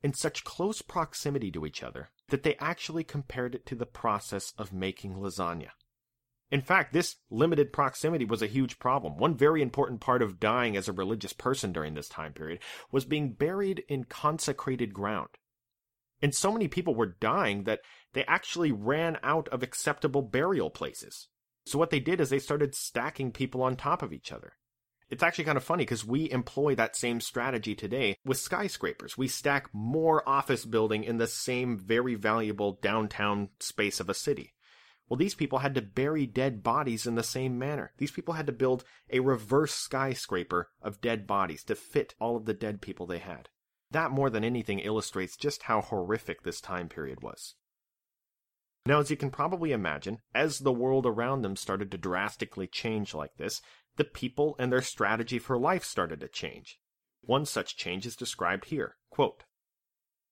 in 0.03 0.13
such 0.13 0.45
close 0.45 0.83
proximity 0.83 1.51
to 1.51 1.65
each 1.65 1.83
other 1.83 2.11
that 2.29 2.43
they 2.43 2.57
actually 2.57 3.05
compared 3.05 3.55
it 3.55 3.67
to 3.67 3.75
the 3.75 3.87
process 3.87 4.53
of 4.59 4.73
making 4.73 5.15
lasagna. 5.15 5.71
In 6.51 6.61
fact, 6.61 6.93
this 6.93 7.17
limited 7.31 7.73
proximity 7.73 8.25
was 8.25 8.43
a 8.43 8.47
huge 8.47 8.79
problem. 8.79 9.17
One 9.17 9.35
very 9.35 9.63
important 9.63 10.01
part 10.01 10.23
of 10.23 10.39
dying 10.39 10.77
as 10.77 10.89
a 10.89 10.93
religious 10.93 11.33
person 11.33 11.73
during 11.73 11.95
this 11.95 12.09
time 12.09 12.33
period 12.33 12.61
was 12.93 13.05
being 13.05 13.33
buried 13.33 13.83
in 13.89 14.05
consecrated 14.05 14.93
ground. 14.93 15.31
And 16.23 16.35
so 16.35 16.52
many 16.52 16.68
people 16.68 16.94
were 16.94 17.16
dying 17.21 17.64
that 17.64 17.80
they 18.12 18.25
actually 18.25 18.73
ran 18.73 19.18
out 19.23 19.49
of 19.49 19.62
acceptable 19.62 20.23
burial 20.23 20.71
places. 20.71 21.28
So 21.66 21.78
what 21.78 21.90
they 21.90 22.00
did 22.00 22.21
is 22.21 22.30
they 22.30 22.38
started 22.38 22.75
stacking 22.75 23.33
people 23.33 23.62
on 23.62 23.76
top 23.76 24.02
of 24.02 24.12
each 24.12 24.33
other. 24.33 24.54
It's 25.11 25.23
actually 25.23 25.44
kind 25.44 25.59
of 25.59 25.64
funny 25.64 25.85
because 25.85 26.04
we 26.04 26.30
employ 26.30 26.75
that 26.75 26.97
same 26.97 27.21
strategy 27.21 27.75
today 27.75 28.16
with 28.25 28.38
skyscrapers. 28.38 29.18
We 29.18 29.28
stack 29.28 29.68
more 29.73 30.26
office 30.28 30.64
building 30.64 31.04
in 31.04 31.18
the 31.18 31.26
same 31.26 31.78
very 31.78 32.14
valuable 32.14 32.78
downtown 32.80 33.50
space 33.61 34.00
of 34.00 34.09
a 34.09 34.14
city. 34.14 34.54
Well, 35.09 35.18
these 35.18 35.35
people 35.35 35.59
had 35.59 35.75
to 35.75 35.83
bury 35.83 36.26
dead 36.26 36.62
bodies 36.62 37.06
in 37.06 37.14
the 37.14 37.23
same 37.23 37.59
manner. 37.59 37.92
These 37.99 38.12
people 38.12 38.35
had 38.35 38.47
to 38.47 38.52
build 38.52 38.85
a 39.11 39.21
reverse 39.21 39.75
skyscraper 39.75 40.71
of 40.80 41.02
dead 41.02 41.26
bodies 41.26 41.62
to 41.64 41.75
fit 41.75 42.14
all 42.18 42.37
of 42.37 42.47
the 42.47 42.54
dead 42.54 42.80
people 42.80 43.06
they 43.06 43.18
had. 43.18 43.50
That 43.95 44.11
more 44.11 44.29
than 44.29 44.43
anything 44.43 44.81
illustrates 44.81 45.37
just 45.37 45.63
how 45.63 45.81
horrific 45.81 46.43
this 46.43 46.61
time 46.61 46.89
period 46.89 47.23
was. 47.23 47.55
Now, 48.87 48.99
as 48.99 49.09
you 49.09 49.17
can 49.17 49.31
probably 49.31 49.71
imagine, 49.71 50.19
as 50.35 50.59
the 50.59 50.73
world 50.73 51.07
around 51.07 51.43
them 51.43 51.55
started 51.55 51.93
to 51.93 51.97
drastically 51.97 52.67
change 52.67 53.15
like 53.15 53.37
this, 53.37 53.63
the 53.95 54.03
people 54.03 54.57
and 54.59 54.73
their 54.73 54.83
strategy 54.83 55.39
for 55.39 55.57
life 55.57 55.85
started 55.85 56.19
to 56.21 56.29
change. 56.29 56.81
One 57.21 57.47
such 57.47 57.77
change 57.77 58.05
is 58.05 58.17
described 58.17 58.65
here. 58.65 58.97
Quote, 59.11 59.45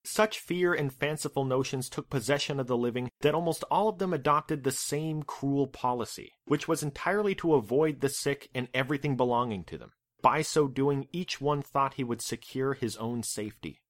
such 0.05 0.41
fear 0.41 0.75
and 0.75 0.93
fanciful 0.93 1.45
notions 1.45 1.89
took 1.89 2.11
possession 2.11 2.59
of 2.59 2.67
the 2.67 2.77
living 2.77 3.13
that 3.21 3.37
almost 3.37 3.63
all 3.71 3.89
of 3.89 3.99
them 3.99 4.13
adopted 4.13 4.65
the 4.65 4.73
same 4.73 5.23
cruel 5.23 5.69
policy, 5.69 6.33
which 6.47 6.67
was 6.67 6.83
entirely 6.83 7.37
to 7.37 7.55
avoid 7.55 8.01
the 8.01 8.09
sick 8.09 8.51
and 8.57 8.67
everything 8.75 9.17
belonging 9.17 9.63
to 9.63 9.79
them. 9.79 9.93
By 10.23 10.43
so 10.43 10.69
doing, 10.69 11.09
each 11.13 11.41
one 11.41 11.63
thought 11.63 11.95
he 11.95 12.05
would 12.05 12.23
secure 12.23 12.75
his 12.75 12.97
own 12.97 13.25
safety. 13.25 13.83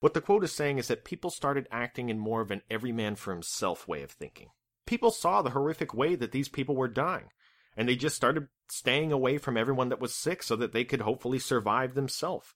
What 0.00 0.14
the 0.14 0.20
quote 0.20 0.44
is 0.44 0.52
saying 0.52 0.78
is 0.78 0.88
that 0.88 1.04
people 1.04 1.30
started 1.30 1.68
acting 1.70 2.08
in 2.08 2.18
more 2.18 2.40
of 2.40 2.50
an 2.50 2.62
every 2.70 2.92
man 2.92 3.16
for 3.16 3.32
himself 3.32 3.86
way 3.86 4.02
of 4.02 4.10
thinking. 4.10 4.48
People 4.86 5.10
saw 5.10 5.42
the 5.42 5.50
horrific 5.50 5.92
way 5.92 6.14
that 6.14 6.32
these 6.32 6.48
people 6.48 6.74
were 6.74 6.88
dying, 6.88 7.28
and 7.76 7.88
they 7.88 7.96
just 7.96 8.16
started 8.16 8.48
staying 8.70 9.12
away 9.12 9.36
from 9.36 9.56
everyone 9.56 9.90
that 9.90 10.00
was 10.00 10.14
sick 10.14 10.42
so 10.42 10.56
that 10.56 10.72
they 10.72 10.84
could 10.84 11.02
hopefully 11.02 11.38
survive 11.38 11.94
themselves. 11.94 12.54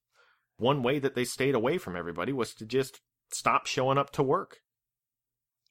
One 0.57 0.83
way 0.83 0.99
that 0.99 1.15
they 1.15 1.25
stayed 1.25 1.55
away 1.55 1.77
from 1.79 1.97
everybody 1.97 2.33
was 2.33 2.55
to 2.55 2.67
just 2.67 3.01
stop 3.33 3.67
showing 3.67 3.99
up 3.99 4.11
to 4.13 4.23
work. 4.23 4.59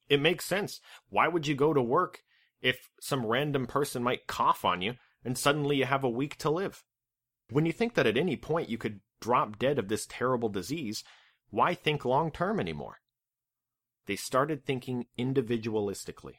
It 0.08 0.20
makes 0.20 0.44
sense. 0.44 0.80
Why 1.08 1.28
would 1.28 1.46
you 1.46 1.54
go 1.54 1.72
to 1.72 1.82
work 1.82 2.20
if 2.60 2.90
some 3.00 3.26
random 3.26 3.66
person 3.66 4.02
might 4.02 4.26
cough 4.26 4.64
on 4.64 4.82
you 4.82 4.94
and 5.24 5.36
suddenly 5.36 5.76
you 5.76 5.84
have 5.84 6.04
a 6.04 6.08
week 6.08 6.36
to 6.38 6.50
live? 6.50 6.82
When 7.50 7.66
you 7.66 7.72
think 7.72 7.94
that 7.94 8.06
at 8.06 8.16
any 8.16 8.36
point 8.36 8.68
you 8.68 8.78
could 8.78 9.00
drop 9.20 9.58
dead 9.58 9.78
of 9.78 9.88
this 9.88 10.06
terrible 10.06 10.48
disease, 10.48 11.04
why 11.50 11.74
think 11.74 12.04
long 12.04 12.30
term 12.30 12.60
anymore? 12.60 12.98
They 14.06 14.16
started 14.16 14.64
thinking 14.64 15.06
individualistically. 15.18 16.36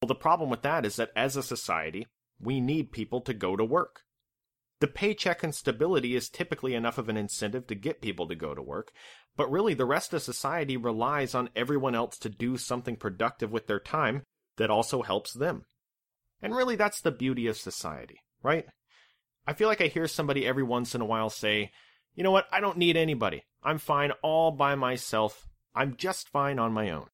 Well, 0.00 0.06
the 0.06 0.14
problem 0.14 0.50
with 0.50 0.62
that 0.62 0.84
is 0.84 0.96
that 0.96 1.10
as 1.16 1.36
a 1.36 1.42
society, 1.42 2.06
we 2.40 2.60
need 2.60 2.92
people 2.92 3.20
to 3.22 3.34
go 3.34 3.56
to 3.56 3.64
work. 3.64 4.02
The 4.80 4.86
paycheck 4.86 5.42
and 5.42 5.52
stability 5.52 6.14
is 6.14 6.28
typically 6.28 6.74
enough 6.74 6.98
of 6.98 7.08
an 7.08 7.16
incentive 7.16 7.66
to 7.66 7.74
get 7.74 8.00
people 8.00 8.28
to 8.28 8.36
go 8.36 8.54
to 8.54 8.62
work, 8.62 8.92
but 9.36 9.50
really 9.50 9.74
the 9.74 9.84
rest 9.84 10.14
of 10.14 10.22
society 10.22 10.76
relies 10.76 11.34
on 11.34 11.50
everyone 11.56 11.96
else 11.96 12.16
to 12.18 12.28
do 12.28 12.56
something 12.56 12.94
productive 12.94 13.50
with 13.50 13.66
their 13.66 13.80
time 13.80 14.22
that 14.56 14.70
also 14.70 15.02
helps 15.02 15.32
them. 15.32 15.64
And 16.40 16.54
really 16.54 16.76
that's 16.76 17.00
the 17.00 17.10
beauty 17.10 17.46
of 17.46 17.56
society, 17.56 18.20
right? 18.42 18.66
I 19.46 19.54
feel 19.54 19.68
like 19.68 19.80
I 19.80 19.86
hear 19.86 20.06
somebody 20.06 20.46
every 20.46 20.62
once 20.62 20.94
in 20.94 21.00
a 21.00 21.06
while 21.06 21.30
say, 21.30 21.70
you 22.14 22.22
know 22.22 22.30
what, 22.30 22.46
I 22.52 22.60
don't 22.60 22.78
need 22.78 22.96
anybody. 22.96 23.44
I'm 23.62 23.78
fine 23.78 24.12
all 24.22 24.50
by 24.50 24.74
myself. 24.74 25.48
I'm 25.74 25.96
just 25.96 26.28
fine 26.28 26.58
on 26.58 26.72
my 26.72 26.90
own. 26.90 27.06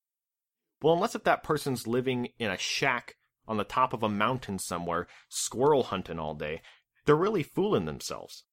Well, 0.83 0.95
unless 0.95 1.14
if 1.14 1.25
that 1.25 1.43
person's 1.43 1.87
living 1.87 2.28
in 2.38 2.50
a 2.50 2.59
shack 2.59 3.14
on 3.47 3.57
the 3.57 3.64
top 3.64 3.93
of 3.93 4.02
a 4.02 4.09
mountain 4.09 4.59
somewhere, 4.59 5.07
squirrel 5.28 5.85
hunting 5.85 6.19
all 6.19 6.35
day, 6.35 6.61
they're 7.04 7.14
really 7.14 7.43
fooling 7.43 7.85
themselves. 7.85 8.45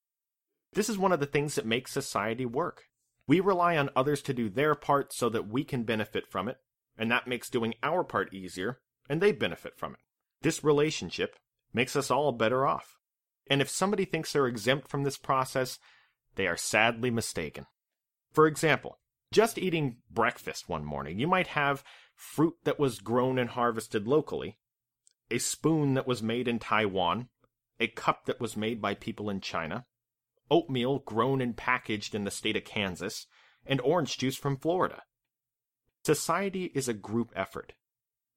This 0.73 0.89
is 0.89 0.97
one 0.97 1.11
of 1.11 1.19
the 1.19 1.25
things 1.25 1.55
that 1.55 1.65
makes 1.65 1.91
society 1.91 2.45
work. 2.45 2.83
We 3.27 3.39
rely 3.39 3.77
on 3.77 3.89
others 3.95 4.21
to 4.23 4.33
do 4.33 4.49
their 4.49 4.75
part 4.75 5.13
so 5.13 5.29
that 5.29 5.47
we 5.47 5.63
can 5.63 5.83
benefit 5.83 6.27
from 6.29 6.47
it, 6.47 6.57
and 6.97 7.11
that 7.11 7.27
makes 7.27 7.49
doing 7.49 7.73
our 7.83 8.03
part 8.03 8.33
easier, 8.33 8.79
and 9.09 9.21
they 9.21 9.31
benefit 9.31 9.77
from 9.77 9.93
it. 9.93 9.99
This 10.41 10.63
relationship 10.63 11.35
makes 11.73 11.95
us 11.95 12.11
all 12.11 12.31
better 12.31 12.65
off. 12.65 12.97
And 13.49 13.61
if 13.61 13.69
somebody 13.69 14.05
thinks 14.05 14.33
they're 14.33 14.47
exempt 14.47 14.87
from 14.87 15.03
this 15.03 15.17
process, 15.17 15.79
they 16.35 16.47
are 16.47 16.57
sadly 16.57 17.11
mistaken. 17.11 17.65
For 18.31 18.47
example, 18.47 18.99
just 19.31 19.57
eating 19.57 19.97
breakfast 20.09 20.69
one 20.69 20.85
morning, 20.85 21.19
you 21.19 21.27
might 21.27 21.47
have 21.47 21.83
fruit 22.15 22.55
that 22.63 22.79
was 22.79 22.99
grown 22.99 23.37
and 23.39 23.49
harvested 23.49 24.07
locally, 24.07 24.57
a 25.29 25.37
spoon 25.37 25.93
that 25.93 26.07
was 26.07 26.21
made 26.21 26.47
in 26.47 26.59
Taiwan, 26.59 27.29
a 27.79 27.87
cup 27.87 28.25
that 28.25 28.39
was 28.39 28.57
made 28.57 28.81
by 28.81 28.93
people 28.93 29.29
in 29.29 29.41
China, 29.41 29.85
oatmeal 30.49 30.99
grown 30.99 31.41
and 31.41 31.57
packaged 31.57 32.13
in 32.13 32.25
the 32.25 32.31
state 32.31 32.55
of 32.55 32.65
Kansas, 32.65 33.25
and 33.65 33.79
orange 33.81 34.17
juice 34.17 34.37
from 34.37 34.57
Florida. 34.57 35.03
Society 36.03 36.71
is 36.73 36.87
a 36.87 36.93
group 36.93 37.31
effort. 37.35 37.73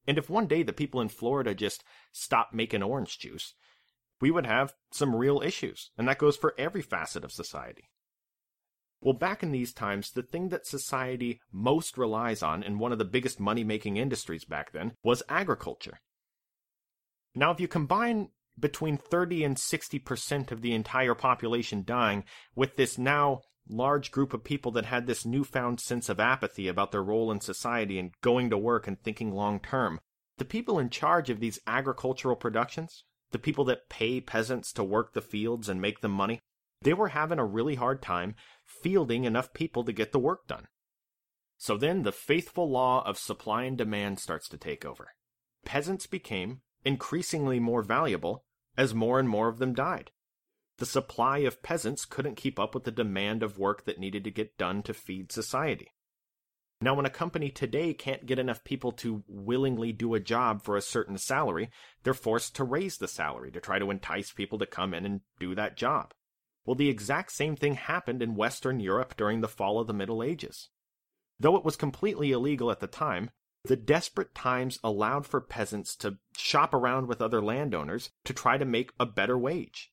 And 0.07 0.17
if 0.17 0.29
one 0.29 0.47
day 0.47 0.63
the 0.63 0.73
people 0.73 1.01
in 1.01 1.09
Florida 1.09 1.55
just 1.55 1.83
stopped 2.11 2.53
making 2.53 2.83
orange 2.83 3.17
juice, 3.17 3.53
we 4.21 4.31
would 4.31 4.45
have 4.45 4.73
some 4.91 5.15
real 5.15 5.41
issues, 5.41 5.91
and 5.97 6.07
that 6.07 6.19
goes 6.19 6.37
for 6.37 6.53
every 6.57 6.81
facet 6.81 7.23
of 7.23 7.31
society. 7.31 7.89
Well, 9.01 9.13
back 9.13 9.43
in 9.43 9.51
these 9.51 9.73
times, 9.73 10.11
the 10.11 10.23
thing 10.23 10.49
that 10.49 10.65
society 10.65 11.41
most 11.51 11.97
relies 11.97 12.41
on, 12.41 12.63
and 12.63 12.79
one 12.79 12.91
of 12.91 12.97
the 12.97 13.05
biggest 13.05 13.39
money 13.39 13.63
making 13.63 13.97
industries 13.97 14.45
back 14.45 14.71
then, 14.71 14.93
was 15.03 15.21
agriculture. 15.29 15.99
Now, 17.35 17.51
if 17.51 17.59
you 17.59 17.67
combine 17.67 18.29
between 18.57 18.97
30 18.97 19.43
and 19.43 19.57
60% 19.57 20.51
of 20.51 20.61
the 20.61 20.73
entire 20.73 21.13
population 21.13 21.83
dying, 21.85 22.23
with 22.55 22.77
this 22.77 22.97
now 22.97 23.41
large 23.67 24.11
group 24.11 24.33
of 24.33 24.43
people 24.43 24.71
that 24.71 24.85
had 24.85 25.07
this 25.07 25.25
newfound 25.25 25.79
sense 25.79 26.09
of 26.09 26.19
apathy 26.19 26.67
about 26.67 26.91
their 26.91 27.03
role 27.03 27.31
in 27.31 27.41
society 27.41 27.97
and 27.97 28.11
going 28.21 28.49
to 28.49 28.57
work 28.57 28.87
and 28.87 29.01
thinking 29.01 29.31
long 29.31 29.59
term. 29.59 29.99
The 30.37 30.45
people 30.45 30.79
in 30.79 30.89
charge 30.89 31.29
of 31.29 31.39
these 31.39 31.59
agricultural 31.65 32.35
productions, 32.35 33.03
the 33.31 33.39
people 33.39 33.65
that 33.65 33.89
pay 33.89 34.21
peasants 34.21 34.71
to 34.73 34.83
work 34.83 35.13
the 35.13 35.21
fields 35.21 35.69
and 35.69 35.81
make 35.81 36.01
them 36.01 36.11
money, 36.11 36.39
they 36.81 36.93
were 36.93 37.09
having 37.09 37.39
a 37.39 37.45
really 37.45 37.75
hard 37.75 38.01
time 38.01 38.35
fielding 38.65 39.23
enough 39.23 39.53
people 39.53 39.83
to 39.83 39.93
get 39.93 40.11
the 40.11 40.19
work 40.19 40.47
done. 40.47 40.67
So 41.57 41.77
then 41.77 42.03
the 42.03 42.11
faithful 42.11 42.69
law 42.69 43.03
of 43.05 43.17
supply 43.17 43.63
and 43.63 43.77
demand 43.77 44.19
starts 44.19 44.49
to 44.49 44.57
take 44.57 44.85
over. 44.85 45.13
Peasants 45.63 46.05
became 46.05 46.61
increasingly 46.83 47.59
more 47.59 47.81
valuable 47.81 48.43
as 48.77 48.93
more 48.93 49.19
and 49.19 49.27
more 49.27 49.47
of 49.47 49.57
them 49.57 49.73
died. 49.73 50.11
The 50.77 50.85
supply 50.85 51.39
of 51.39 51.63
peasants 51.63 52.03
couldn't 52.03 52.35
keep 52.35 52.59
up 52.59 52.75
with 52.75 52.83
the 52.83 52.91
demand 52.91 53.43
of 53.43 53.57
work 53.57 53.85
that 53.85 53.99
needed 53.99 54.23
to 54.25 54.31
get 54.31 54.57
done 54.57 54.83
to 54.83 54.93
feed 54.93 55.31
society. 55.31 55.93
Now, 56.81 56.93
when 56.93 57.05
a 57.05 57.09
company 57.09 57.49
today 57.49 57.93
can't 57.93 58.25
get 58.25 58.39
enough 58.39 58.65
people 58.65 58.91
to 58.93 59.23
willingly 59.27 59.93
do 59.93 60.13
a 60.13 60.19
job 60.19 60.61
for 60.61 60.75
a 60.75 60.81
certain 60.81 61.17
salary, 61.17 61.69
they're 62.03 62.13
forced 62.13 62.55
to 62.57 62.65
raise 62.65 62.97
the 62.97 63.07
salary 63.07 63.51
to 63.51 63.61
try 63.61 63.79
to 63.79 63.89
entice 63.89 64.33
people 64.33 64.59
to 64.59 64.65
come 64.65 64.93
in 64.93 65.05
and 65.05 65.21
do 65.39 65.55
that 65.55 65.77
job. 65.77 66.13
Well, 66.65 66.75
the 66.75 66.89
exact 66.89 67.31
same 67.31 67.55
thing 67.55 67.75
happened 67.75 68.21
in 68.21 68.35
Western 68.35 68.81
Europe 68.81 69.15
during 69.15 69.39
the 69.39 69.47
fall 69.47 69.79
of 69.79 69.87
the 69.87 69.93
Middle 69.93 70.21
Ages. 70.21 70.69
Though 71.39 71.55
it 71.55 71.63
was 71.63 71.77
completely 71.77 72.31
illegal 72.33 72.69
at 72.69 72.81
the 72.81 72.87
time, 72.87 73.29
the 73.63 73.77
desperate 73.77 74.35
times 74.35 74.79
allowed 74.83 75.25
for 75.25 75.39
peasants 75.39 75.95
to 75.97 76.17
shop 76.35 76.73
around 76.73 77.07
with 77.07 77.21
other 77.21 77.41
landowners 77.41 78.11
to 78.25 78.33
try 78.33 78.57
to 78.57 78.65
make 78.65 78.91
a 78.99 79.05
better 79.05 79.37
wage. 79.37 79.91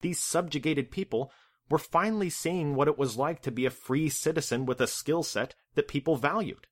These 0.00 0.18
subjugated 0.18 0.90
people 0.90 1.32
were 1.68 1.78
finally 1.78 2.30
seeing 2.30 2.74
what 2.74 2.88
it 2.88 2.98
was 2.98 3.16
like 3.16 3.42
to 3.42 3.50
be 3.50 3.64
a 3.64 3.70
free 3.70 4.08
citizen 4.08 4.66
with 4.66 4.80
a 4.80 4.86
skill 4.86 5.22
set 5.22 5.54
that 5.74 5.88
people 5.88 6.16
valued. 6.16 6.66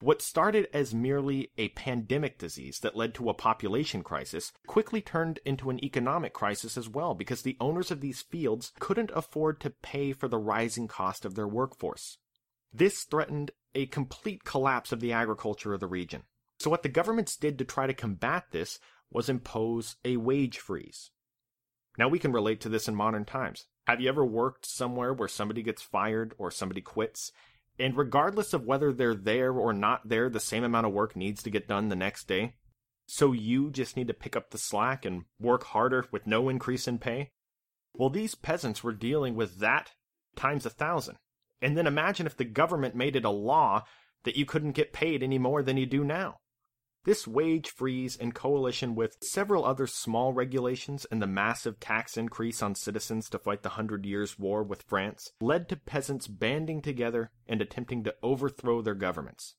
What 0.00 0.20
started 0.20 0.68
as 0.72 0.92
merely 0.94 1.50
a 1.56 1.68
pandemic 1.70 2.38
disease 2.38 2.80
that 2.80 2.96
led 2.96 3.14
to 3.14 3.30
a 3.30 3.34
population 3.34 4.02
crisis 4.02 4.52
quickly 4.66 5.00
turned 5.00 5.38
into 5.44 5.70
an 5.70 5.82
economic 5.84 6.32
crisis 6.32 6.76
as 6.76 6.88
well 6.88 7.14
because 7.14 7.42
the 7.42 7.56
owners 7.60 7.90
of 7.90 8.00
these 8.00 8.20
fields 8.20 8.72
couldn't 8.80 9.12
afford 9.14 9.60
to 9.60 9.70
pay 9.70 10.12
for 10.12 10.28
the 10.28 10.38
rising 10.38 10.88
cost 10.88 11.24
of 11.24 11.36
their 11.36 11.48
workforce. 11.48 12.18
This 12.72 13.04
threatened 13.04 13.52
a 13.74 13.86
complete 13.86 14.44
collapse 14.44 14.90
of 14.90 15.00
the 15.00 15.12
agriculture 15.12 15.72
of 15.72 15.80
the 15.80 15.86
region. 15.86 16.24
So, 16.58 16.70
what 16.70 16.82
the 16.82 16.88
governments 16.88 17.36
did 17.36 17.58
to 17.58 17.64
try 17.64 17.86
to 17.86 17.94
combat 17.94 18.46
this 18.50 18.78
was 19.10 19.28
impose 19.28 19.96
a 20.04 20.16
wage 20.16 20.58
freeze. 20.58 21.10
Now, 21.96 22.08
we 22.08 22.18
can 22.18 22.32
relate 22.32 22.60
to 22.62 22.68
this 22.68 22.88
in 22.88 22.94
modern 22.94 23.24
times. 23.24 23.66
Have 23.86 24.00
you 24.00 24.08
ever 24.08 24.24
worked 24.24 24.66
somewhere 24.66 25.12
where 25.12 25.28
somebody 25.28 25.62
gets 25.62 25.82
fired 25.82 26.34
or 26.38 26.50
somebody 26.50 26.80
quits 26.80 27.30
and 27.78 27.96
regardless 27.96 28.52
of 28.52 28.64
whether 28.64 28.92
they're 28.92 29.14
there 29.14 29.52
or 29.52 29.72
not 29.72 30.08
there, 30.08 30.30
the 30.30 30.40
same 30.40 30.64
amount 30.64 30.86
of 30.86 30.92
work 30.92 31.16
needs 31.16 31.42
to 31.42 31.50
get 31.50 31.68
done 31.68 31.88
the 31.88 31.96
next 31.96 32.28
day. 32.28 32.54
So 33.06 33.32
you 33.32 33.70
just 33.70 33.96
need 33.96 34.08
to 34.08 34.14
pick 34.14 34.36
up 34.36 34.50
the 34.50 34.58
slack 34.58 35.04
and 35.04 35.24
work 35.40 35.64
harder 35.64 36.06
with 36.10 36.26
no 36.26 36.48
increase 36.48 36.86
in 36.86 36.98
pay? 36.98 37.30
Well, 37.92 38.10
these 38.10 38.34
peasants 38.34 38.82
were 38.82 38.92
dealing 38.92 39.34
with 39.34 39.58
that 39.58 39.90
times 40.36 40.64
a 40.64 40.70
thousand. 40.70 41.16
And 41.60 41.76
then 41.76 41.86
imagine 41.86 42.26
if 42.26 42.36
the 42.36 42.44
government 42.44 42.94
made 42.94 43.16
it 43.16 43.24
a 43.24 43.30
law 43.30 43.84
that 44.24 44.36
you 44.36 44.46
couldn't 44.46 44.72
get 44.72 44.92
paid 44.92 45.22
any 45.22 45.38
more 45.38 45.62
than 45.62 45.76
you 45.76 45.86
do 45.86 46.04
now. 46.04 46.38
This 47.04 47.28
wage 47.28 47.68
freeze, 47.68 48.16
in 48.16 48.32
coalition 48.32 48.94
with 48.94 49.22
several 49.22 49.66
other 49.66 49.86
small 49.86 50.32
regulations 50.32 51.06
and 51.10 51.20
the 51.20 51.26
massive 51.26 51.78
tax 51.78 52.16
increase 52.16 52.62
on 52.62 52.74
citizens 52.74 53.28
to 53.28 53.38
fight 53.38 53.62
the 53.62 53.70
Hundred 53.70 54.06
Years' 54.06 54.38
War 54.38 54.62
with 54.62 54.80
France, 54.82 55.30
led 55.38 55.68
to 55.68 55.76
peasants 55.76 56.26
banding 56.26 56.80
together 56.80 57.30
and 57.46 57.60
attempting 57.60 58.04
to 58.04 58.14
overthrow 58.22 58.80
their 58.80 58.94
governments. 58.94 59.54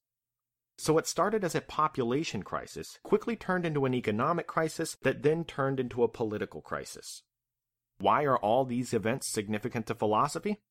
So 0.80 0.94
what 0.94 1.08
started 1.08 1.44
as 1.44 1.54
a 1.54 1.62
population 1.62 2.42
crisis 2.42 2.98
quickly 3.04 3.36
turned 3.36 3.66
into 3.66 3.86
an 3.86 3.94
economic 3.94 4.48
crisis 4.48 4.98
that 5.04 5.22
then 5.22 5.46
turned 5.46 5.80
into 5.80 6.04
a 6.04 6.08
political 6.08 6.62
crisis. 6.62 7.22
Why 8.00 8.24
are 8.24 8.38
all 8.38 8.66
these 8.66 8.92
events 8.92 9.28
significant 9.28 9.86
to 9.86 9.94
philosophy? 9.94 10.62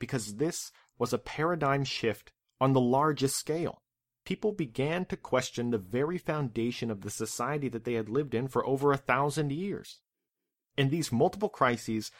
Because 0.00 0.34
this 0.34 0.72
was 0.98 1.12
a 1.12 1.18
paradigm 1.18 1.84
shift 1.84 2.32
on 2.60 2.72
the 2.72 2.80
largest 2.80 3.36
scale 3.36 3.82
people 4.28 4.52
began 4.52 5.06
to 5.06 5.16
question 5.16 5.70
the 5.70 5.78
very 5.78 6.18
foundation 6.18 6.90
of 6.90 7.00
the 7.00 7.08
society 7.08 7.66
that 7.66 7.84
they 7.84 7.94
had 7.94 8.10
lived 8.10 8.34
in 8.34 8.46
for 8.46 8.66
over 8.66 8.92
a 8.92 8.98
thousand 8.98 9.50
years. 9.50 10.00
And 10.76 10.90
these 10.90 11.10
multiple 11.10 11.48
crises 11.48 12.10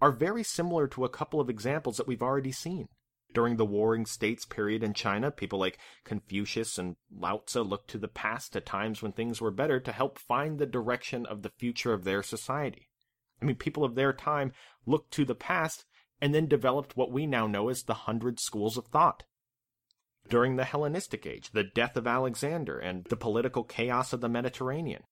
are 0.00 0.12
very 0.12 0.44
similar 0.44 0.86
to 0.86 1.04
a 1.04 1.08
couple 1.08 1.40
of 1.40 1.50
examples 1.50 1.96
that 1.96 2.06
we've 2.06 2.22
already 2.22 2.52
seen. 2.52 2.86
During 3.34 3.56
the 3.56 3.66
Warring 3.66 4.06
States 4.06 4.44
period 4.44 4.84
in 4.84 4.94
China, 4.94 5.32
people 5.32 5.58
like 5.58 5.80
Confucius 6.04 6.78
and 6.78 6.94
Lao 7.10 7.38
Tzu 7.38 7.62
looked 7.62 7.90
to 7.90 7.98
the 7.98 8.06
past 8.06 8.52
to 8.52 8.60
times 8.60 9.02
when 9.02 9.10
things 9.10 9.40
were 9.40 9.50
better 9.50 9.80
to 9.80 9.90
help 9.90 10.20
find 10.20 10.60
the 10.60 10.66
direction 10.66 11.26
of 11.26 11.42
the 11.42 11.50
future 11.50 11.92
of 11.92 12.04
their 12.04 12.22
society. 12.22 12.90
I 13.42 13.44
mean, 13.44 13.56
people 13.56 13.82
of 13.82 13.96
their 13.96 14.12
time 14.12 14.52
looked 14.86 15.10
to 15.14 15.24
the 15.24 15.34
past 15.34 15.84
and 16.20 16.32
then 16.32 16.46
developed 16.46 16.96
what 16.96 17.10
we 17.10 17.26
now 17.26 17.48
know 17.48 17.68
as 17.70 17.82
the 17.82 17.94
hundred 18.06 18.38
schools 18.38 18.78
of 18.78 18.86
thought 18.86 19.24
during 20.28 20.56
the 20.56 20.64
Hellenistic 20.64 21.26
age, 21.26 21.50
the 21.52 21.64
death 21.64 21.96
of 21.96 22.06
Alexander, 22.06 22.78
and 22.78 23.04
the 23.04 23.16
political 23.16 23.64
chaos 23.64 24.12
of 24.12 24.20
the 24.20 24.28
Mediterranean. 24.28 25.02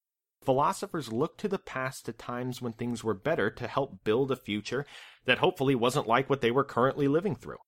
Philosophers 0.42 1.12
looked 1.12 1.40
to 1.40 1.48
the 1.48 1.58
past 1.58 2.04
to 2.04 2.12
times 2.12 2.60
when 2.60 2.72
things 2.72 3.02
were 3.02 3.14
better 3.14 3.50
to 3.50 3.66
help 3.66 4.04
build 4.04 4.30
a 4.30 4.36
future 4.36 4.84
that 5.24 5.38
hopefully 5.38 5.74
wasn't 5.74 6.06
like 6.06 6.28
what 6.28 6.42
they 6.42 6.50
were 6.50 6.64
currently 6.64 7.08
living 7.08 7.34
through. 7.34 7.58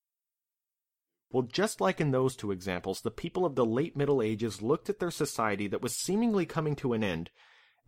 Well, 1.31 1.45
just 1.45 1.81
like 1.81 2.01
in 2.01 2.11
those 2.13 2.37
two 2.37 2.53
examples, 2.53 3.01
the 3.01 3.11
people 3.11 3.45
of 3.45 3.55
the 3.55 3.65
late 3.65 3.97
Middle 3.97 4.23
Ages 4.23 4.63
looked 4.63 4.89
at 4.89 5.01
their 5.01 5.11
society 5.11 5.67
that 5.69 5.83
was 5.83 5.97
seemingly 5.97 6.47
coming 6.47 6.77
to 6.77 6.93
an 6.93 7.03
end 7.03 7.31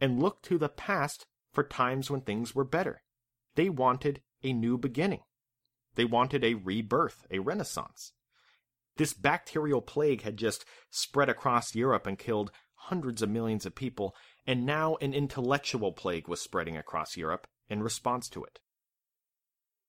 and 0.01 0.23
looked 0.23 0.45
to 0.47 0.59
the 0.59 0.69
past 0.69 1.27
for 1.53 1.63
times 1.63 2.11
when 2.11 2.23
things 2.23 2.55
were 2.55 2.65
better. 2.65 3.03
They 3.55 3.69
wanted 3.69 4.23
a 4.43 4.53
new 4.53 4.79
beginning. 4.79 5.21
They 5.95 6.05
wanted 6.05 6.45
a 6.45 6.55
rebirth, 6.55 7.27
a 7.31 7.39
renaissance. 7.41 8.13
This 8.99 9.15
bacterial 9.15 9.81
plague 9.81 10.23
had 10.23 10.37
just 10.37 10.65
spread 10.91 11.29
across 11.29 11.75
Europe 11.75 12.07
and 12.07 12.19
killed 12.19 12.51
hundreds 12.75 13.23
of 13.23 13.31
millions 13.31 13.65
of 13.65 13.75
people, 13.75 14.15
and 14.45 14.67
now 14.67 14.97
an 14.97 15.15
intellectual 15.15 15.93
plague 15.93 16.27
was 16.27 16.41
spreading 16.41 16.77
across 16.77 17.17
Europe 17.17 17.47
in 17.69 17.83
response 17.83 18.29
to 18.31 18.43
it. 18.43 18.59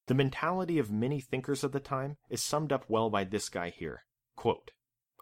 The 0.06 0.14
mentality 0.14 0.78
of 0.78 0.92
many 0.92 1.22
thinkers 1.22 1.64
of 1.64 1.72
the 1.72 1.80
time 1.80 2.18
is 2.30 2.44
summed 2.44 2.72
up 2.72 2.86
well 2.88 3.10
by 3.10 3.24
this 3.24 3.50
guy 3.50 3.70
here. 3.72 4.04
Quote, 4.36 4.72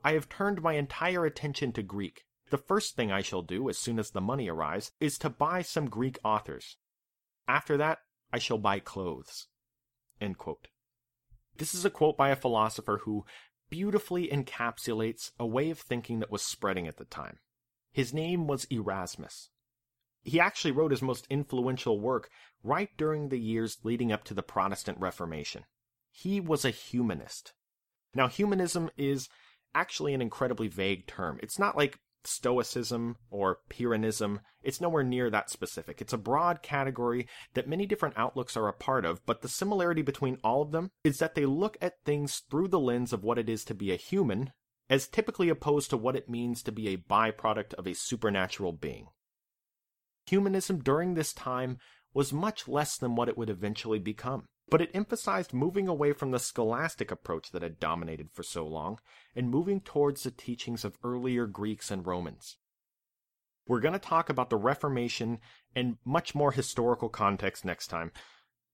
I 0.03 0.13
have 0.13 0.29
turned 0.29 0.61
my 0.61 0.73
entire 0.73 1.25
attention 1.25 1.71
to 1.73 1.81
Greek. 1.81 2.25
The 2.49 2.57
first 2.57 2.95
thing 2.95 3.11
I 3.11 3.21
shall 3.21 3.41
do 3.41 3.69
as 3.69 3.77
soon 3.77 3.99
as 3.99 4.11
the 4.11 4.21
money 4.21 4.49
arrives 4.49 4.91
is 4.99 5.17
to 5.19 5.29
buy 5.29 5.61
some 5.61 5.89
Greek 5.89 6.19
authors. 6.23 6.77
After 7.47 7.77
that, 7.77 7.99
I 8.33 8.39
shall 8.39 8.57
buy 8.57 8.79
clothes. 8.79 9.47
This 11.57 11.73
is 11.73 11.85
a 11.85 11.89
quote 11.89 12.17
by 12.17 12.29
a 12.29 12.35
philosopher 12.35 13.01
who 13.03 13.25
beautifully 13.69 14.27
encapsulates 14.27 15.31
a 15.39 15.45
way 15.45 15.69
of 15.69 15.79
thinking 15.79 16.19
that 16.19 16.31
was 16.31 16.41
spreading 16.41 16.87
at 16.87 16.97
the 16.97 17.05
time. 17.05 17.39
His 17.91 18.13
name 18.13 18.47
was 18.47 18.67
Erasmus. 18.69 19.49
He 20.23 20.39
actually 20.39 20.71
wrote 20.71 20.91
his 20.91 21.01
most 21.01 21.25
influential 21.29 21.99
work 21.99 22.29
right 22.63 22.89
during 22.97 23.29
the 23.29 23.39
years 23.39 23.77
leading 23.83 24.11
up 24.11 24.23
to 24.25 24.33
the 24.33 24.43
Protestant 24.43 24.99
Reformation. 24.99 25.63
He 26.11 26.39
was 26.39 26.65
a 26.65 26.69
humanist. 26.69 27.53
Now, 28.13 28.27
humanism 28.27 28.89
is 28.97 29.29
actually 29.73 30.13
an 30.13 30.21
incredibly 30.21 30.67
vague 30.67 31.07
term. 31.07 31.39
It's 31.41 31.59
not 31.59 31.77
like 31.77 31.99
Stoicism 32.27 33.17
or 33.29 33.59
Pyrrhonism, 33.69 34.39
it's 34.61 34.81
nowhere 34.81 35.03
near 35.03 35.29
that 35.29 35.49
specific. 35.49 36.01
It's 36.01 36.13
a 36.13 36.17
broad 36.17 36.61
category 36.61 37.27
that 37.53 37.67
many 37.67 37.85
different 37.85 38.17
outlooks 38.17 38.57
are 38.57 38.67
a 38.67 38.73
part 38.73 39.05
of, 39.05 39.25
but 39.25 39.41
the 39.41 39.49
similarity 39.49 40.01
between 40.01 40.37
all 40.43 40.61
of 40.61 40.71
them 40.71 40.91
is 41.03 41.19
that 41.19 41.35
they 41.35 41.45
look 41.45 41.77
at 41.81 42.03
things 42.03 42.43
through 42.49 42.67
the 42.67 42.79
lens 42.79 43.13
of 43.13 43.23
what 43.23 43.37
it 43.37 43.49
is 43.49 43.63
to 43.65 43.73
be 43.73 43.91
a 43.91 43.95
human, 43.95 44.51
as 44.89 45.07
typically 45.07 45.49
opposed 45.49 45.89
to 45.89 45.97
what 45.97 46.15
it 46.15 46.29
means 46.29 46.61
to 46.63 46.71
be 46.71 46.89
a 46.89 46.97
byproduct 46.97 47.73
of 47.75 47.87
a 47.87 47.93
supernatural 47.93 48.73
being. 48.73 49.07
Humanism 50.27 50.79
during 50.79 51.13
this 51.13 51.33
time 51.33 51.77
was 52.13 52.33
much 52.33 52.67
less 52.67 52.97
than 52.97 53.15
what 53.15 53.29
it 53.29 53.37
would 53.37 53.49
eventually 53.49 53.99
become 53.99 54.45
but 54.69 54.81
it 54.81 54.91
emphasized 54.93 55.53
moving 55.53 55.87
away 55.87 56.11
from 56.11 56.31
the 56.31 56.39
scholastic 56.39 57.09
approach 57.11 57.51
that 57.51 57.61
had 57.61 57.79
dominated 57.79 58.29
for 58.31 58.43
so 58.43 58.65
long 58.65 58.99
and 59.35 59.49
moving 59.49 59.79
towards 59.79 60.23
the 60.23 60.31
teachings 60.31 60.83
of 60.83 60.97
earlier 61.03 61.47
Greeks 61.47 61.89
and 61.89 62.05
Romans. 62.05 62.57
We're 63.67 63.79
going 63.79 63.93
to 63.93 63.99
talk 63.99 64.29
about 64.29 64.49
the 64.49 64.57
Reformation 64.57 65.39
and 65.75 65.97
much 66.05 66.35
more 66.35 66.51
historical 66.51 67.09
context 67.09 67.65
next 67.65 67.87
time. 67.87 68.11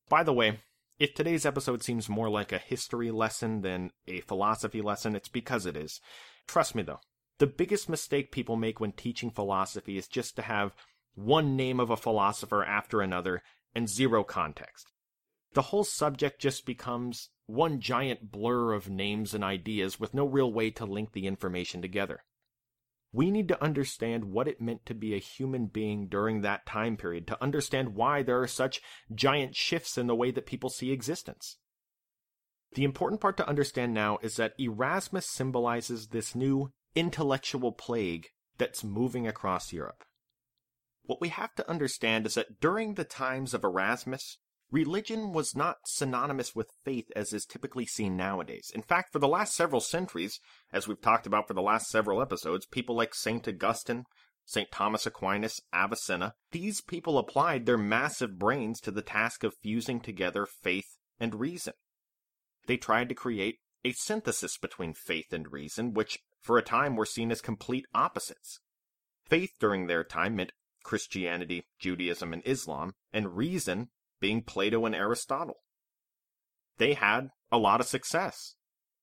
By 0.10 0.23
the 0.23 0.34
way, 0.34 0.60
if 0.99 1.13
today's 1.13 1.45
episode 1.45 1.84
seems 1.84 2.10
more 2.10 2.29
like 2.29 2.51
a 2.51 2.60
history 2.60 3.12
lesson 3.12 3.62
than 3.62 3.91
a 4.08 4.21
philosophy 4.21 4.82
lesson, 4.82 5.15
it's 5.15 5.29
because 5.29 5.65
it 5.65 5.75
is. 5.75 5.99
Trust 6.47 6.75
me 6.75 6.84
though, 6.84 6.99
the 7.39 7.47
biggest 7.47 7.89
mistake 7.89 8.32
people 8.32 8.56
make 8.56 8.79
when 8.79 8.91
teaching 8.91 9.32
philosophy 9.32 9.97
is 9.97 10.08
just 10.08 10.36
to 10.36 10.43
have 10.43 10.75
one 11.15 11.56
name 11.56 11.79
of 11.79 11.89
a 11.89 11.97
philosopher 11.97 12.63
after 12.63 13.01
another 13.01 13.43
and 13.75 13.89
zero 13.89 14.23
context 14.23 14.92
the 15.54 15.63
whole 15.63 15.84
subject 15.84 16.42
just 16.42 16.66
becomes 16.66 17.30
one 17.46 17.80
giant 17.80 18.32
blur 18.32 18.74
of 18.74 18.89
names 18.89 19.34
and 19.34 19.44
ideas 19.44 20.00
with 20.00 20.13
no 20.13 20.26
real 20.26 20.52
way 20.52 20.72
to 20.72 20.86
link 20.86 21.12
the 21.12 21.28
information 21.28 21.82
together. 21.82 22.24
We 23.12 23.30
need 23.30 23.48
to 23.50 23.63
understand 23.63 24.26
what 24.26 24.48
it 24.48 24.60
meant 24.60 24.86
to 24.88 24.96
be 24.96 25.13
a 25.13 25.20
human 25.20 25.68
being 25.68 26.08
during 26.08 26.42
that 26.42 26.66
time 26.66 26.98
period 26.98 27.28
to 27.28 27.44
understand 27.44 27.96
why 27.96 28.24
there 28.24 28.42
are 28.42 28.48
such 28.48 28.82
giant 29.13 29.56
shifts 29.56 29.98
in 29.98 30.08
the 30.08 30.16
way 30.16 30.32
that 30.32 30.48
people 30.48 30.70
see 30.70 30.92
existence. 30.92 31.58
The 32.74 32.84
important 32.84 33.22
part 33.22 33.38
to 33.38 33.48
understand 33.48 33.94
now 33.94 34.18
is 34.24 34.38
that 34.38 34.60
Erasmus 34.60 35.30
symbolizes 35.30 36.08
this 36.08 36.34
new 36.34 36.72
intellectual 36.96 37.72
plague 37.72 38.30
that's 38.58 38.84
moving 38.84 39.28
across 39.28 39.72
Europe. 39.72 40.04
What 41.04 41.22
we 41.22 41.30
have 41.30 41.54
to 41.56 41.70
understand 41.70 42.26
is 42.26 42.34
that 42.34 42.60
during 42.60 42.96
the 42.96 43.04
times 43.04 43.54
of 43.54 43.63
Erasmus, 43.63 44.39
religion 44.73 45.31
was 45.31 45.55
not 45.55 45.77
synonymous 45.86 46.55
with 46.55 46.67
faith 46.83 47.12
as 47.15 47.31
is 47.31 47.45
typically 47.45 47.86
seen 47.86 48.17
nowadays. 48.17 48.71
In 48.73 48.81
fact, 48.81 49.13
for 49.13 49.19
the 49.19 49.27
last 49.27 49.53
several 49.53 49.79
centuries, 49.79 50.39
as 50.73 50.88
we've 50.88 50.99
talked 50.99 51.27
about 51.27 51.47
for 51.47 51.53
the 51.53 51.62
last 51.62 51.89
several 51.89 52.23
episodes, 52.23 52.65
people 52.65 52.95
like 52.95 53.13
St. 53.13 53.47
Augustine, 53.47 54.05
St. 54.45 54.71
Thomas 54.71 55.05
Aquinas, 55.05 55.62
Avicenna, 55.71 56.33
these 56.51 56.81
people 56.81 57.19
applied 57.19 57.67
their 57.67 57.77
massive 57.77 58.39
brains 58.39 58.81
to 58.81 58.89
the 58.89 59.03
task 59.03 59.43
of 59.43 59.53
fusing 59.62 60.01
together 60.01 60.47
faith 60.47 60.97
and 61.19 61.39
reason. 61.39 61.73
They 62.65 62.77
tried 62.77 63.09
to 63.09 63.15
create 63.15 63.59
a 63.86 63.91
synthesis 63.91 64.57
between 64.57 64.95
faith 64.95 65.31
and 65.31 65.51
reason, 65.51 65.93
which 65.93 66.17
for 66.41 66.57
a 66.57 66.63
time 66.63 66.95
were 66.95 67.05
seen 67.05 67.31
as 67.31 67.41
complete 67.41 67.86
opposites. 67.93 68.59
Faith 69.23 69.51
during 69.59 69.86
their 69.86 70.03
time 70.03 70.36
meant 70.36 70.51
Christianity, 70.83 71.67
Judaism, 71.79 72.33
and 72.33 72.41
Islam, 72.43 72.93
and 73.13 73.38
reason 73.38 73.89
being 74.23 74.41
Plato 74.41 74.86
and 74.86 74.95
Aristotle. 74.95 75.57
They 76.77 76.93
had 76.93 77.27
a 77.51 77.57
lot 77.57 77.81
of 77.81 77.88
success. 77.88 78.55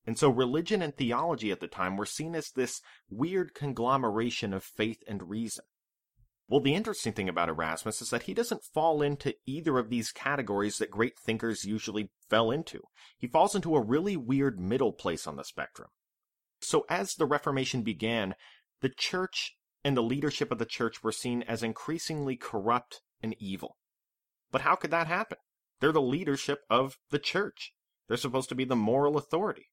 And 0.07 0.19
so 0.19 0.31
religion 0.31 0.81
and 0.81 0.97
theology 0.97 1.53
at 1.53 1.61
the 1.61 1.69
time 1.69 1.99
were 1.99 2.07
seen 2.07 2.35
as 2.35 2.51
this 2.51 2.81
weird 3.11 3.53
conglomeration 3.53 4.55
of 4.55 4.65
faith 4.65 5.03
and 5.07 5.29
reason. 5.29 5.67
Well, 6.49 6.63
the 6.63 6.75
interesting 6.75 7.13
thing 7.13 7.29
about 7.29 7.51
Erasmus 7.51 8.01
is 8.01 8.09
that 8.09 8.23
he 8.23 8.33
doesn't 8.33 8.65
fall 8.73 9.03
into 9.03 9.35
either 9.45 9.77
of 9.79 9.91
these 9.91 10.11
categories 10.11 10.79
that 10.79 10.91
great 10.91 11.19
thinkers 11.19 11.67
usually 11.67 12.11
fell 12.31 12.51
into. 12.51 12.81
He 13.19 13.27
falls 13.27 13.55
into 13.55 13.77
a 13.77 13.85
really 13.85 14.17
weird 14.17 14.59
middle 14.59 14.95
place 14.95 15.27
on 15.27 15.37
the 15.37 15.45
spectrum. 15.45 15.91
So 16.63 16.87
as 16.89 17.15
the 17.15 17.27
Reformation 17.27 17.83
began, 17.83 18.37
the 18.81 18.89
church 18.89 19.59
and 19.85 19.95
the 19.95 20.03
leadership 20.03 20.51
of 20.51 20.57
the 20.57 20.65
church 20.65 21.05
were 21.05 21.13
seen 21.13 21.43
as 21.43 21.63
increasingly 21.63 22.37
corrupt 22.37 23.03
and 23.23 23.37
evil. 23.39 23.77
But 24.51 24.63
how 24.63 24.75
could 24.75 24.91
that 24.91 25.07
happen? 25.07 25.39
They're 25.81 25.93
the 25.93 26.01
leadership 26.01 26.61
of 26.69 26.99
the 27.11 27.19
church. 27.19 27.73
They're 28.09 28.17
supposed 28.17 28.49
to 28.51 28.55
be 28.55 28.65
the 28.65 28.77
moral 28.77 29.17
authority. 29.17 29.67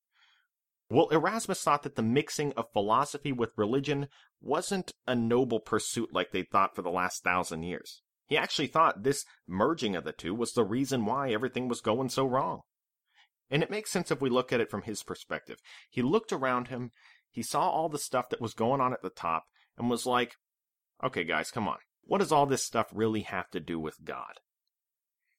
Well, 0.89 1.09
Erasmus 1.09 1.61
thought 1.61 1.83
that 1.83 1.95
the 1.95 2.01
mixing 2.01 2.53
of 2.53 2.71
philosophy 2.71 3.33
with 3.33 3.57
religion 3.57 4.07
wasn't 4.39 4.93
a 5.05 5.15
noble 5.15 5.59
pursuit 5.59 6.13
like 6.13 6.31
they 6.31 6.43
thought 6.43 6.75
for 6.75 6.81
the 6.81 6.89
last 6.89 7.23
thousand 7.23 7.63
years. 7.63 8.01
He 8.27 8.37
actually 8.37 8.67
thought 8.67 9.03
this 9.03 9.25
merging 9.47 9.95
of 9.95 10.03
the 10.03 10.13
two 10.13 10.33
was 10.33 10.53
the 10.53 10.63
reason 10.63 11.05
why 11.05 11.31
everything 11.31 11.67
was 11.67 11.81
going 11.81 12.09
so 12.09 12.25
wrong. 12.25 12.61
And 13.49 13.63
it 13.63 13.71
makes 13.71 13.91
sense 13.91 14.11
if 14.11 14.21
we 14.21 14.29
look 14.29 14.53
at 14.53 14.61
it 14.61 14.69
from 14.69 14.83
his 14.83 15.03
perspective. 15.03 15.57
He 15.89 16.01
looked 16.01 16.31
around 16.31 16.67
him, 16.67 16.91
he 17.31 17.41
saw 17.41 17.69
all 17.69 17.89
the 17.89 17.99
stuff 17.99 18.29
that 18.29 18.41
was 18.41 18.53
going 18.53 18.81
on 18.81 18.93
at 18.93 19.01
the 19.01 19.09
top, 19.09 19.43
and 19.77 19.89
was 19.89 20.05
like, 20.05 20.35
okay, 21.03 21.23
guys, 21.23 21.51
come 21.51 21.67
on. 21.67 21.77
What 22.03 22.19
does 22.19 22.31
all 22.31 22.45
this 22.45 22.63
stuff 22.63 22.87
really 22.93 23.21
have 23.21 23.49
to 23.51 23.59
do 23.59 23.79
with 23.79 24.03
God? 24.03 24.39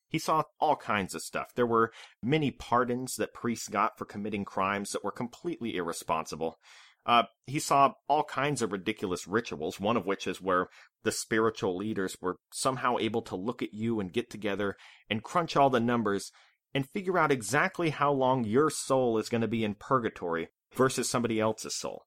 He 0.09 0.19
saw 0.19 0.45
all 0.61 0.77
kinds 0.77 1.15
of 1.15 1.23
stuff. 1.23 1.53
There 1.55 1.67
were 1.67 1.93
many 2.23 2.51
pardons 2.51 3.17
that 3.17 3.35
priests 3.35 3.69
got 3.69 3.99
for 3.99 4.05
committing 4.05 4.45
crimes 4.45 4.91
that 4.91 5.05
were 5.05 5.13
completely 5.13 5.77
irresponsible. 5.77 6.59
Uh, 7.07 7.25
he 7.47 7.59
saw 7.59 7.93
all 8.09 8.25
kinds 8.25 8.61
of 8.61 8.73
ridiculous 8.73 9.27
rituals, 9.27 9.81
one 9.81 9.97
of 9.97 10.05
which 10.05 10.27
is 10.27 10.43
where 10.43 10.69
the 11.05 11.13
spiritual 11.13 11.77
leaders 11.77 12.17
were 12.21 12.37
somehow 12.53 12.97
able 12.99 13.23
to 13.23 13.37
look 13.37 13.63
at 13.63 13.73
you 13.73 13.99
and 14.01 14.13
get 14.13 14.29
together 14.29 14.77
and 15.09 15.23
crunch 15.23 15.57
all 15.57 15.71
the 15.71 15.81
numbers 15.81 16.31
and 16.75 16.89
figure 16.91 17.19
out 17.19 17.33
exactly 17.33 17.91
how 17.91 18.13
long 18.13 18.45
your 18.45 18.69
soul 18.69 19.17
is 19.17 19.31
going 19.31 19.41
to 19.41 19.49
be 19.49 19.65
in 19.65 19.75
purgatory 19.75 20.49
versus 20.75 21.09
somebody 21.09 21.41
else's 21.41 21.75
soul. 21.75 22.05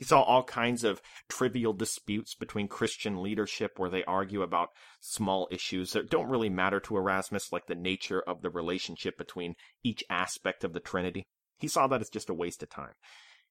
He 0.00 0.06
saw 0.06 0.22
all 0.22 0.44
kinds 0.44 0.82
of 0.82 1.02
trivial 1.28 1.74
disputes 1.74 2.34
between 2.34 2.68
Christian 2.68 3.22
leadership 3.22 3.78
where 3.78 3.90
they 3.90 4.02
argue 4.04 4.40
about 4.40 4.70
small 4.98 5.46
issues 5.50 5.92
that 5.92 6.08
don't 6.08 6.30
really 6.30 6.48
matter 6.48 6.80
to 6.80 6.96
Erasmus, 6.96 7.52
like 7.52 7.66
the 7.66 7.74
nature 7.74 8.22
of 8.22 8.40
the 8.40 8.48
relationship 8.48 9.18
between 9.18 9.56
each 9.84 10.02
aspect 10.08 10.64
of 10.64 10.72
the 10.72 10.80
Trinity. 10.80 11.26
He 11.58 11.68
saw 11.68 11.86
that 11.86 12.00
as 12.00 12.08
just 12.08 12.30
a 12.30 12.34
waste 12.34 12.62
of 12.62 12.70
time. 12.70 12.94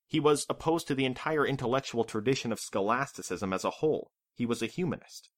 He 0.08 0.20
was 0.20 0.48
opposed 0.50 0.88
to 0.88 0.96
the 0.96 1.06
entire 1.06 1.46
intellectual 1.46 2.04
tradition 2.04 2.52
of 2.52 2.60
scholasticism 2.60 3.54
as 3.54 3.64
a 3.64 3.70
whole. 3.70 4.10
He 4.34 4.48
was 4.48 4.64
a 4.64 4.66
humanist. 4.66 5.30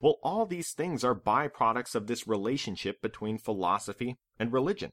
Well, 0.00 0.16
all 0.24 0.44
these 0.44 0.72
things 0.72 1.04
are 1.04 1.14
byproducts 1.14 1.94
of 1.94 2.08
this 2.08 2.26
relationship 2.26 3.00
between 3.00 3.38
philosophy 3.38 4.16
and 4.40 4.52
religion. 4.52 4.90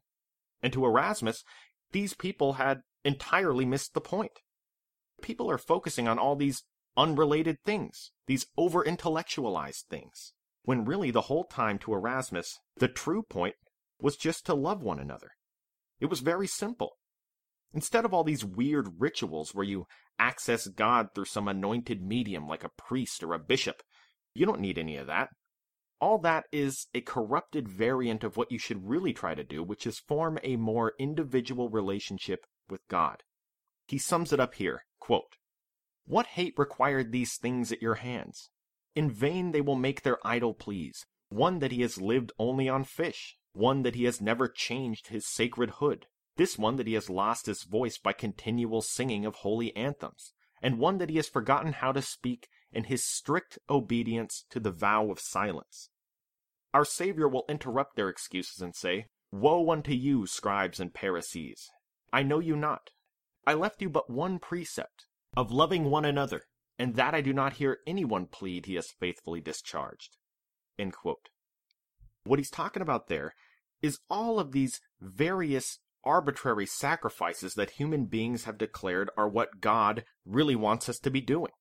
And 0.62 0.72
to 0.74 0.86
Erasmus, 0.86 1.44
these 1.92 2.14
people 2.14 2.54
had 2.54 2.82
entirely 3.04 3.66
missed 3.66 3.96
the 3.96 4.02
point 4.02 4.42
people 5.26 5.50
are 5.50 5.58
focusing 5.58 6.08
on 6.08 6.20
all 6.20 6.36
these 6.36 6.64
unrelated 6.96 7.58
things, 7.66 8.12
these 8.28 8.46
over 8.56 8.86
intellectualized 8.86 9.86
things, 9.90 10.34
when 10.64 10.86
really 10.86 11.10
the 11.10 11.22
whole 11.22 11.46
time 11.46 11.80
to 11.80 11.94
Erasmus, 11.94 12.60
the 12.78 12.88
true 12.88 13.24
point 13.24 13.56
was 14.00 14.16
just 14.16 14.46
to 14.46 14.54
love 14.54 14.84
one 14.84 15.00
another. 15.00 15.32
It 16.00 16.06
was 16.06 16.20
very 16.20 16.46
simple. 16.46 16.92
Instead 17.74 18.06
of 18.06 18.14
all 18.14 18.24
these 18.24 18.46
weird 18.46 18.88
rituals 19.00 19.56
where 19.56 19.66
you 19.66 19.88
access 20.20 20.68
God 20.68 21.08
through 21.16 21.26
some 21.26 21.48
anointed 21.48 22.04
medium 22.04 22.48
like 22.48 22.64
a 22.64 22.70
priest 22.78 23.24
or 23.24 23.34
a 23.34 23.40
bishop, 23.40 23.82
you 24.36 24.46
don't 24.46 24.62
need 24.62 24.78
any 24.78 24.96
of 24.96 25.08
that. 25.08 25.30
All 26.00 26.20
that 26.20 26.46
is 26.52 26.86
a 26.94 27.02
corrupted 27.02 27.68
variant 27.68 28.24
of 28.24 28.38
what 28.38 28.52
you 28.52 28.60
should 28.60 28.88
really 28.88 29.12
try 29.12 29.34
to 29.34 29.44
do, 29.44 29.64
which 29.64 29.88
is 29.88 29.98
form 29.98 30.38
a 30.44 30.56
more 30.56 30.94
individual 31.00 31.70
relationship 31.70 32.46
with 32.70 32.82
God. 32.90 33.24
He 33.88 33.98
sums 33.98 34.32
it 34.32 34.40
up 34.40 34.54
here 34.56 34.84
Quote, 35.00 35.38
What 36.06 36.28
hate 36.28 36.54
required 36.58 37.12
these 37.12 37.38
things 37.38 37.72
at 37.72 37.82
your 37.82 37.96
hands? 37.96 38.50
In 38.96 39.12
vain 39.12 39.52
they 39.52 39.62
will 39.62 39.76
make 39.76 40.02
their 40.02 40.26
idol 40.26 40.54
please, 40.54 41.06
one 41.30 41.60
that 41.60 41.72
he 41.72 41.82
has 41.82 42.02
lived 42.02 42.32
only 42.40 42.70
on 42.70 42.84
fish, 42.84 43.38
one 43.54 43.84
that 43.84 43.96
he 43.96 44.06
has 44.06 44.22
never 44.22 44.48
changed 44.48 45.08
his 45.08 45.28
sacred 45.28 45.72
hood, 45.82 46.08
this 46.38 46.58
one 46.58 46.76
that 46.76 46.88
he 46.88 46.94
has 46.94 47.10
lost 47.10 47.46
his 47.46 47.64
voice 47.64 47.98
by 47.98 48.14
continual 48.14 48.82
singing 48.82 49.26
of 49.26 49.36
holy 49.36 49.76
anthems, 49.76 50.34
and 50.62 50.80
one 50.80 50.98
that 50.98 51.10
he 51.10 51.16
has 51.18 51.30
forgotten 51.30 51.74
how 51.74 51.92
to 51.92 52.02
speak 52.02 52.48
in 52.72 52.86
his 52.86 53.06
strict 53.06 53.58
obedience 53.70 54.46
to 54.50 54.60
the 54.60 54.72
vow 54.72 55.10
of 55.10 55.20
silence. 55.20 55.90
Our 56.74 56.86
Savior 56.86 57.28
will 57.28 57.46
interrupt 57.48 57.96
their 57.96 58.10
excuses 58.10 58.62
and 58.62 58.76
say, 58.76 59.08
Woe 59.32 59.70
unto 59.72 59.92
you, 59.92 60.28
scribes 60.28 60.80
and 60.80 60.94
Pharisees! 60.94 61.70
I 62.12 62.24
know 62.24 62.40
you 62.40 62.56
not. 62.56 62.92
I 63.48 63.54
left 63.54 63.82
you 63.82 63.90
but 63.90 64.10
one 64.10 64.40
precept 64.40 65.06
of 65.38 65.52
loving 65.52 65.86
one 65.86 66.06
another, 66.06 66.44
and 66.80 66.96
that 66.96 67.14
I 67.14 67.22
do 67.22 67.34
not 67.34 67.54
hear 67.54 67.80
anyone 67.86 68.28
plead 68.28 68.66
he 68.66 68.76
has 68.76 68.92
faithfully 69.00 69.42
discharged. 69.42 70.18
What 72.26 72.40
he's 72.40 72.50
talking 72.50 72.82
about 72.82 73.08
there 73.08 73.34
is 73.82 74.00
all 74.10 74.40
of 74.40 74.52
these 74.52 74.82
various 75.00 75.80
arbitrary 76.04 76.66
sacrifices 76.66 77.54
that 77.56 77.72
human 77.72 78.06
beings 78.06 78.46
have 78.46 78.58
declared 78.58 79.10
are 79.18 79.28
what 79.28 79.62
God 79.62 80.06
really 80.26 80.56
wants 80.56 80.90
us 80.90 81.00
to 81.00 81.12
be 81.12 81.22
doing. 81.22 81.52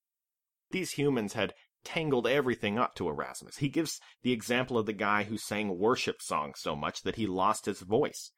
These 0.70 0.92
humans 0.92 1.35
had 1.35 1.55
tangled 1.85 2.27
everything 2.27 2.79
up 2.79 2.94
to 2.94 3.09
Erasmus. 3.09 3.59
He 3.59 3.68
gives 3.68 4.01
the 4.23 4.33
example 4.33 4.79
of 4.79 4.87
the 4.87 4.92
guy 4.92 5.25
who 5.25 5.37
sang 5.37 5.79
worship 5.79 6.23
songs 6.23 6.61
so 6.61 6.75
much 6.75 7.03
that 7.03 7.16
he 7.16 7.27
lost 7.27 7.66
his 7.66 7.81
voice 7.81 8.31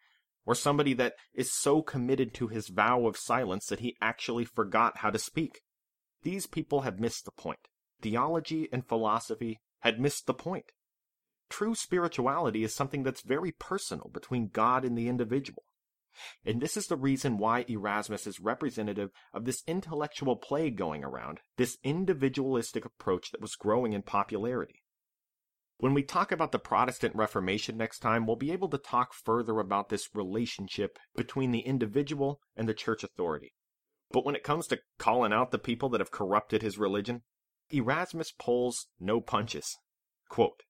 or 0.47 0.55
somebody 0.55 0.95
that 0.95 1.15
is 1.35 1.53
so 1.53 1.83
committed 1.83 2.33
to 2.33 2.49
his 2.49 2.69
vow 2.69 3.07
of 3.07 3.17
silence 3.17 3.67
that 3.67 3.81
he 3.81 3.97
actually 4.01 4.45
forgot 4.45 4.99
how 4.99 5.11
to 5.11 5.19
speak. 5.19 5.61
These 6.23 6.47
people 6.47 6.83
have 6.83 7.01
missed 7.01 7.25
the 7.25 7.33
point. 7.33 7.69
Theology 8.01 8.69
and 8.73 8.87
philosophy 8.87 9.61
had 9.81 10.01
missed 10.01 10.27
the 10.27 10.35
point. 10.35 10.67
True 11.49 11.75
spirituality 11.75 12.65
is 12.65 12.75
something 12.75 13.03
that's 13.03 13.23
very 13.23 13.53
personal 13.53 14.11
between 14.13 14.49
God 14.49 14.85
and 14.85 14.97
the 14.97 15.09
individual. 15.09 15.65
And 16.45 16.61
this 16.63 16.77
is 16.77 16.87
the 16.87 16.97
reason 16.97 17.39
why 17.39 17.67
Erasmus 17.69 18.27
is 18.27 18.41
representative 18.41 19.11
of 19.35 19.45
this 19.45 19.63
intellectual 19.67 20.37
plague 20.37 20.77
going 20.77 21.05
around, 21.05 21.41
this 21.57 21.77
individualistic 21.85 22.85
approach 22.85 23.31
that 23.33 23.41
was 23.41 23.55
growing 23.55 23.93
in 23.93 24.03
popularity. 24.03 24.83
When 25.79 25.93
we 25.93 26.03
talk 26.03 26.33
about 26.33 26.53
the 26.53 26.59
Protestant 26.59 27.15
Reformation 27.15 27.77
next 27.77 27.99
time, 27.99 28.27
we'll 28.27 28.37
be 28.37 28.51
able 28.51 28.71
to 28.71 28.79
talk 28.79 29.12
further 29.12 29.59
about 29.61 29.91
this 29.91 30.09
relationship 30.15 30.99
between 31.15 31.51
the 31.51 31.61
individual 31.61 32.41
and 32.57 32.67
the 32.67 32.75
church 32.75 33.05
authority. 33.05 33.53
But 34.11 34.25
when 34.25 34.35
it 34.35 34.43
comes 34.43 34.67
to 34.69 34.81
calling 34.99 35.35
out 35.35 35.51
the 35.51 35.59
people 35.59 35.91
that 35.91 36.01
have 36.01 36.11
corrupted 36.11 36.62
his 36.62 36.79
religion, 36.79 37.23
Erasmus 37.71 38.33
pulls 38.39 38.87
no 38.99 39.21
punches. 39.21 39.77
Quote, 40.31 40.62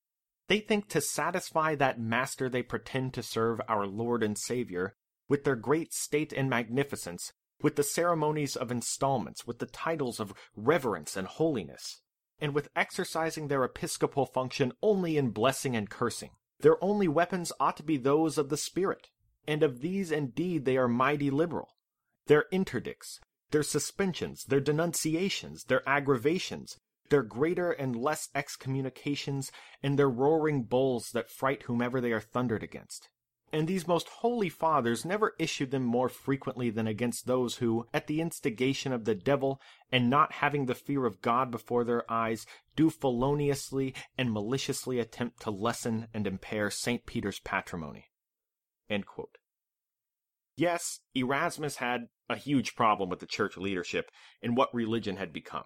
they 0.48 0.58
think 0.58 0.88
to 0.88 1.00
satisfy 1.00 1.74
that 1.74 2.00
master 2.00 2.48
they 2.48 2.62
pretend 2.62 3.14
to 3.14 3.22
serve 3.22 3.60
our 3.68 3.86
Lord 3.86 4.22
and 4.22 4.38
Savior, 4.38 4.96
with 5.28 5.44
their 5.44 5.56
great 5.56 5.92
state 5.92 6.32
and 6.32 6.48
magnificence, 6.48 7.32
with 7.62 7.76
the 7.76 7.82
ceremonies 7.82 8.56
of 8.56 8.70
installments, 8.70 9.46
with 9.46 9.58
the 9.58 9.66
titles 9.66 10.20
of 10.20 10.34
reverence 10.54 11.16
and 11.16 11.26
holiness, 11.26 12.00
and 12.40 12.54
with 12.54 12.68
exercising 12.76 13.48
their 13.48 13.64
episcopal 13.64 14.26
function 14.26 14.72
only 14.82 15.16
in 15.16 15.30
blessing 15.30 15.74
and 15.74 15.90
cursing. 15.90 16.30
Their 16.60 16.82
only 16.82 17.08
weapons 17.08 17.52
ought 17.60 17.76
to 17.76 17.82
be 17.82 17.96
those 17.96 18.38
of 18.38 18.48
the 18.48 18.56
Spirit, 18.56 19.08
and 19.46 19.62
of 19.62 19.80
these 19.80 20.10
indeed 20.10 20.64
they 20.64 20.76
are 20.76 20.88
mighty 20.88 21.30
liberal. 21.30 21.76
Their 22.26 22.46
interdicts, 22.50 23.20
their 23.50 23.62
suspensions, 23.62 24.44
their 24.44 24.60
denunciations, 24.60 25.64
their 25.64 25.86
aggravations, 25.88 26.78
their 27.10 27.22
greater 27.22 27.70
and 27.70 27.94
less 27.94 28.28
excommunications, 28.34 29.52
and 29.82 29.98
their 29.98 30.10
roaring 30.10 30.64
bulls 30.64 31.10
that 31.12 31.30
fright 31.30 31.64
whomever 31.64 32.00
they 32.00 32.12
are 32.12 32.20
thundered 32.20 32.62
against. 32.62 33.08
And 33.52 33.68
these 33.68 33.86
most 33.86 34.08
holy 34.08 34.48
fathers 34.48 35.04
never 35.04 35.34
issued 35.38 35.70
them 35.70 35.84
more 35.84 36.08
frequently 36.08 36.68
than 36.68 36.86
against 36.86 37.26
those 37.26 37.56
who, 37.56 37.86
at 37.94 38.06
the 38.06 38.20
instigation 38.20 38.92
of 38.92 39.04
the 39.04 39.14
devil, 39.14 39.60
and 39.92 40.10
not 40.10 40.32
having 40.32 40.66
the 40.66 40.74
fear 40.74 41.06
of 41.06 41.22
God 41.22 41.50
before 41.50 41.84
their 41.84 42.10
eyes, 42.10 42.44
do 42.74 42.90
feloniously 42.90 43.94
and 44.18 44.32
maliciously 44.32 44.98
attempt 44.98 45.40
to 45.42 45.50
lessen 45.50 46.08
and 46.12 46.26
impair 46.26 46.70
St. 46.70 47.06
Peter's 47.06 47.38
patrimony. 47.38 48.06
Yes, 50.56 51.00
Erasmus 51.14 51.76
had 51.76 52.08
a 52.28 52.36
huge 52.36 52.74
problem 52.74 53.10
with 53.10 53.20
the 53.20 53.26
church 53.26 53.56
leadership 53.56 54.10
and 54.42 54.56
what 54.56 54.74
religion 54.74 55.16
had 55.16 55.32
become. 55.32 55.64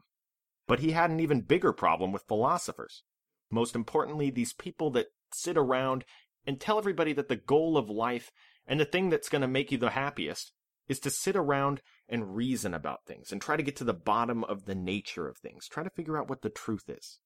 But 0.66 0.80
he 0.80 0.92
had 0.92 1.10
an 1.10 1.20
even 1.20 1.40
bigger 1.40 1.72
problem 1.72 2.12
with 2.12 2.28
philosophers. 2.28 3.04
Most 3.50 3.74
importantly, 3.74 4.30
these 4.30 4.52
people 4.52 4.90
that 4.90 5.06
sit 5.32 5.56
around 5.56 6.04
and 6.46 6.60
tell 6.60 6.78
everybody 6.78 7.12
that 7.12 7.28
the 7.28 7.36
goal 7.36 7.76
of 7.76 7.90
life 7.90 8.30
and 8.66 8.78
the 8.78 8.84
thing 8.84 9.10
that's 9.10 9.28
going 9.28 9.42
to 9.42 9.48
make 9.48 9.72
you 9.72 9.78
the 9.78 9.90
happiest 9.90 10.52
is 10.88 10.98
to 11.00 11.10
sit 11.10 11.36
around 11.36 11.80
and 12.08 12.34
reason 12.34 12.74
about 12.74 13.04
things 13.06 13.30
and 13.30 13.40
try 13.40 13.56
to 13.56 13.62
get 13.62 13.76
to 13.76 13.84
the 13.84 13.94
bottom 13.94 14.42
of 14.44 14.64
the 14.64 14.74
nature 14.74 15.28
of 15.28 15.38
things, 15.38 15.68
try 15.68 15.82
to 15.82 15.90
figure 15.90 16.18
out 16.18 16.28
what 16.28 16.42
the 16.42 16.50
truth 16.50 16.88
is. 16.88 17.18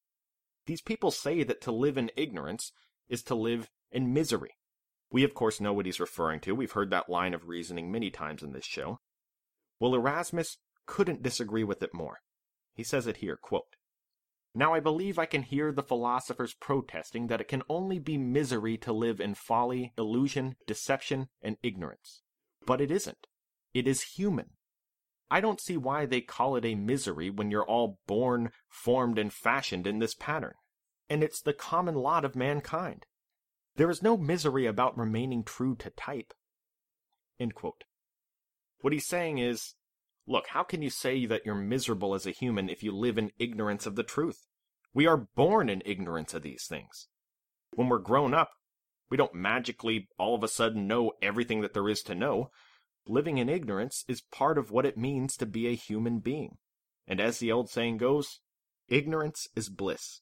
These 0.66 0.82
people 0.82 1.10
say 1.10 1.42
that 1.44 1.60
to 1.62 1.72
live 1.72 1.96
in 1.96 2.10
ignorance 2.16 2.72
is 3.08 3.22
to 3.24 3.34
live 3.34 3.70
in 3.90 4.12
misery. 4.12 4.52
We, 5.10 5.24
of 5.24 5.34
course, 5.34 5.60
know 5.60 5.72
what 5.72 5.86
he's 5.86 6.00
referring 6.00 6.40
to. 6.40 6.54
We've 6.54 6.72
heard 6.72 6.90
that 6.90 7.08
line 7.08 7.34
of 7.34 7.48
reasoning 7.48 7.90
many 7.90 8.10
times 8.10 8.42
in 8.42 8.52
this 8.52 8.64
show. 8.64 9.00
Well, 9.78 9.94
Erasmus 9.94 10.58
couldn't 10.86 11.22
disagree 11.22 11.64
with 11.64 11.82
it 11.82 11.94
more. 11.94 12.18
He 12.74 12.82
says 12.82 13.06
it 13.06 13.18
here, 13.18 13.38
quote, 13.40 13.76
Now 14.54 14.72
I 14.72 14.80
believe 14.80 15.18
I 15.18 15.26
can 15.26 15.42
hear 15.42 15.72
the 15.72 15.82
philosophers 15.82 16.54
protesting 16.54 17.26
that 17.26 17.40
it 17.40 17.48
can 17.48 17.62
only 17.68 17.98
be 17.98 18.16
misery 18.16 18.76
to 18.78 18.92
live 18.92 19.20
in 19.20 19.34
folly, 19.34 19.92
illusion, 19.98 20.54
deception, 20.66 21.28
and 21.42 21.56
ignorance. 21.62 22.22
But 22.64 22.80
it 22.80 22.90
isn't. 22.90 23.26
It 23.72 23.88
is 23.88 24.02
human. 24.02 24.50
I 25.28 25.40
don't 25.40 25.60
see 25.60 25.76
why 25.76 26.06
they 26.06 26.20
call 26.20 26.54
it 26.54 26.64
a 26.64 26.76
misery 26.76 27.30
when 27.30 27.50
you're 27.50 27.66
all 27.66 27.98
born, 28.06 28.50
formed, 28.68 29.18
and 29.18 29.32
fashioned 29.32 29.86
in 29.86 29.98
this 29.98 30.14
pattern. 30.14 30.54
And 31.08 31.24
it's 31.24 31.42
the 31.42 31.52
common 31.52 31.96
lot 31.96 32.24
of 32.24 32.36
mankind. 32.36 33.06
There 33.74 33.90
is 33.90 34.02
no 34.02 34.16
misery 34.16 34.66
about 34.66 34.96
remaining 34.96 35.42
true 35.42 35.74
to 35.76 35.90
type. 35.90 36.32
What 38.80 38.92
he's 38.92 39.08
saying 39.08 39.38
is, 39.38 39.74
look, 40.26 40.48
how 40.48 40.62
can 40.62 40.82
you 40.82 40.90
say 40.90 41.26
that 41.26 41.44
you're 41.44 41.54
miserable 41.54 42.14
as 42.14 42.26
a 42.26 42.30
human 42.30 42.68
if 42.68 42.82
you 42.82 42.92
live 42.92 43.18
in 43.18 43.32
ignorance 43.38 43.86
of 43.86 43.96
the 43.96 44.02
truth? 44.02 44.46
We 44.92 45.06
are 45.06 45.28
born 45.34 45.68
in 45.68 45.82
ignorance 45.84 46.34
of 46.34 46.42
these 46.42 46.66
things. 46.66 47.08
When 47.74 47.88
we're 47.88 47.98
grown 47.98 48.32
up, 48.32 48.50
we 49.10 49.16
don't 49.16 49.34
magically 49.34 50.08
all 50.18 50.34
of 50.34 50.42
a 50.42 50.48
sudden 50.48 50.86
know 50.86 51.12
everything 51.20 51.60
that 51.60 51.74
there 51.74 51.88
is 51.88 52.02
to 52.04 52.14
know. 52.14 52.50
Living 53.06 53.38
in 53.38 53.48
ignorance 53.48 54.04
is 54.08 54.22
part 54.22 54.56
of 54.56 54.70
what 54.70 54.86
it 54.86 54.96
means 54.96 55.36
to 55.36 55.46
be 55.46 55.66
a 55.66 55.74
human 55.74 56.20
being. 56.20 56.56
And 57.06 57.20
as 57.20 57.38
the 57.38 57.52
old 57.52 57.68
saying 57.68 57.98
goes, 57.98 58.40
ignorance 58.88 59.48
is 59.54 59.68
bliss. 59.68 60.20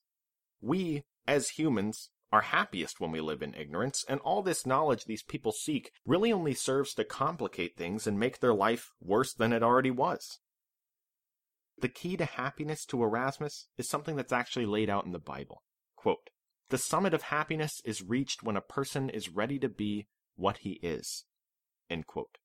We, 0.61 1.05
as 1.27 1.51
humans, 1.51 2.11
are 2.33 2.41
happiest 2.41 2.99
when 2.99 3.13
we 3.13 3.21
live 3.21 3.43
in 3.43 3.55
ignorance, 3.55 4.05
and 4.09 4.19
all 4.21 4.43
this 4.43 4.65
knowledge 4.65 5.05
these 5.05 5.23
people 5.23 5.53
seek 5.53 5.93
really 6.07 6.33
only 6.33 6.55
serves 6.55 6.95
to 6.95 7.05
complicate 7.05 7.77
things 7.77 8.07
and 8.07 8.19
make 8.19 8.41
their 8.41 8.55
life 8.55 8.91
worse 9.01 9.35
than 9.35 9.53
it 9.53 9.63
already 9.63 9.91
was. 9.91 10.39
The 11.79 11.89
key 11.89 12.17
to 12.17 12.25
happiness 12.25 12.85
to 12.87 13.03
Erasmus 13.03 13.69
is 13.77 13.89
something 13.89 14.17
that's 14.17 14.33
actually 14.33 14.67
laid 14.67 14.89
out 14.89 15.05
in 15.05 15.13
the 15.13 15.19
Bible. 15.19 15.63
Quote, 15.97 16.31
the 16.71 16.79
summit 16.79 17.13
of 17.13 17.25
happiness 17.25 17.83
is 17.85 18.03
reached 18.03 18.43
when 18.43 18.57
a 18.57 18.63
person 18.63 19.11
is 19.11 19.29
ready 19.29 19.59
to 19.59 19.69
be 19.69 20.07
what 20.37 20.59
he 20.59 20.81
is. 20.83 21.25
End 21.91 22.07
quote. 22.07 22.39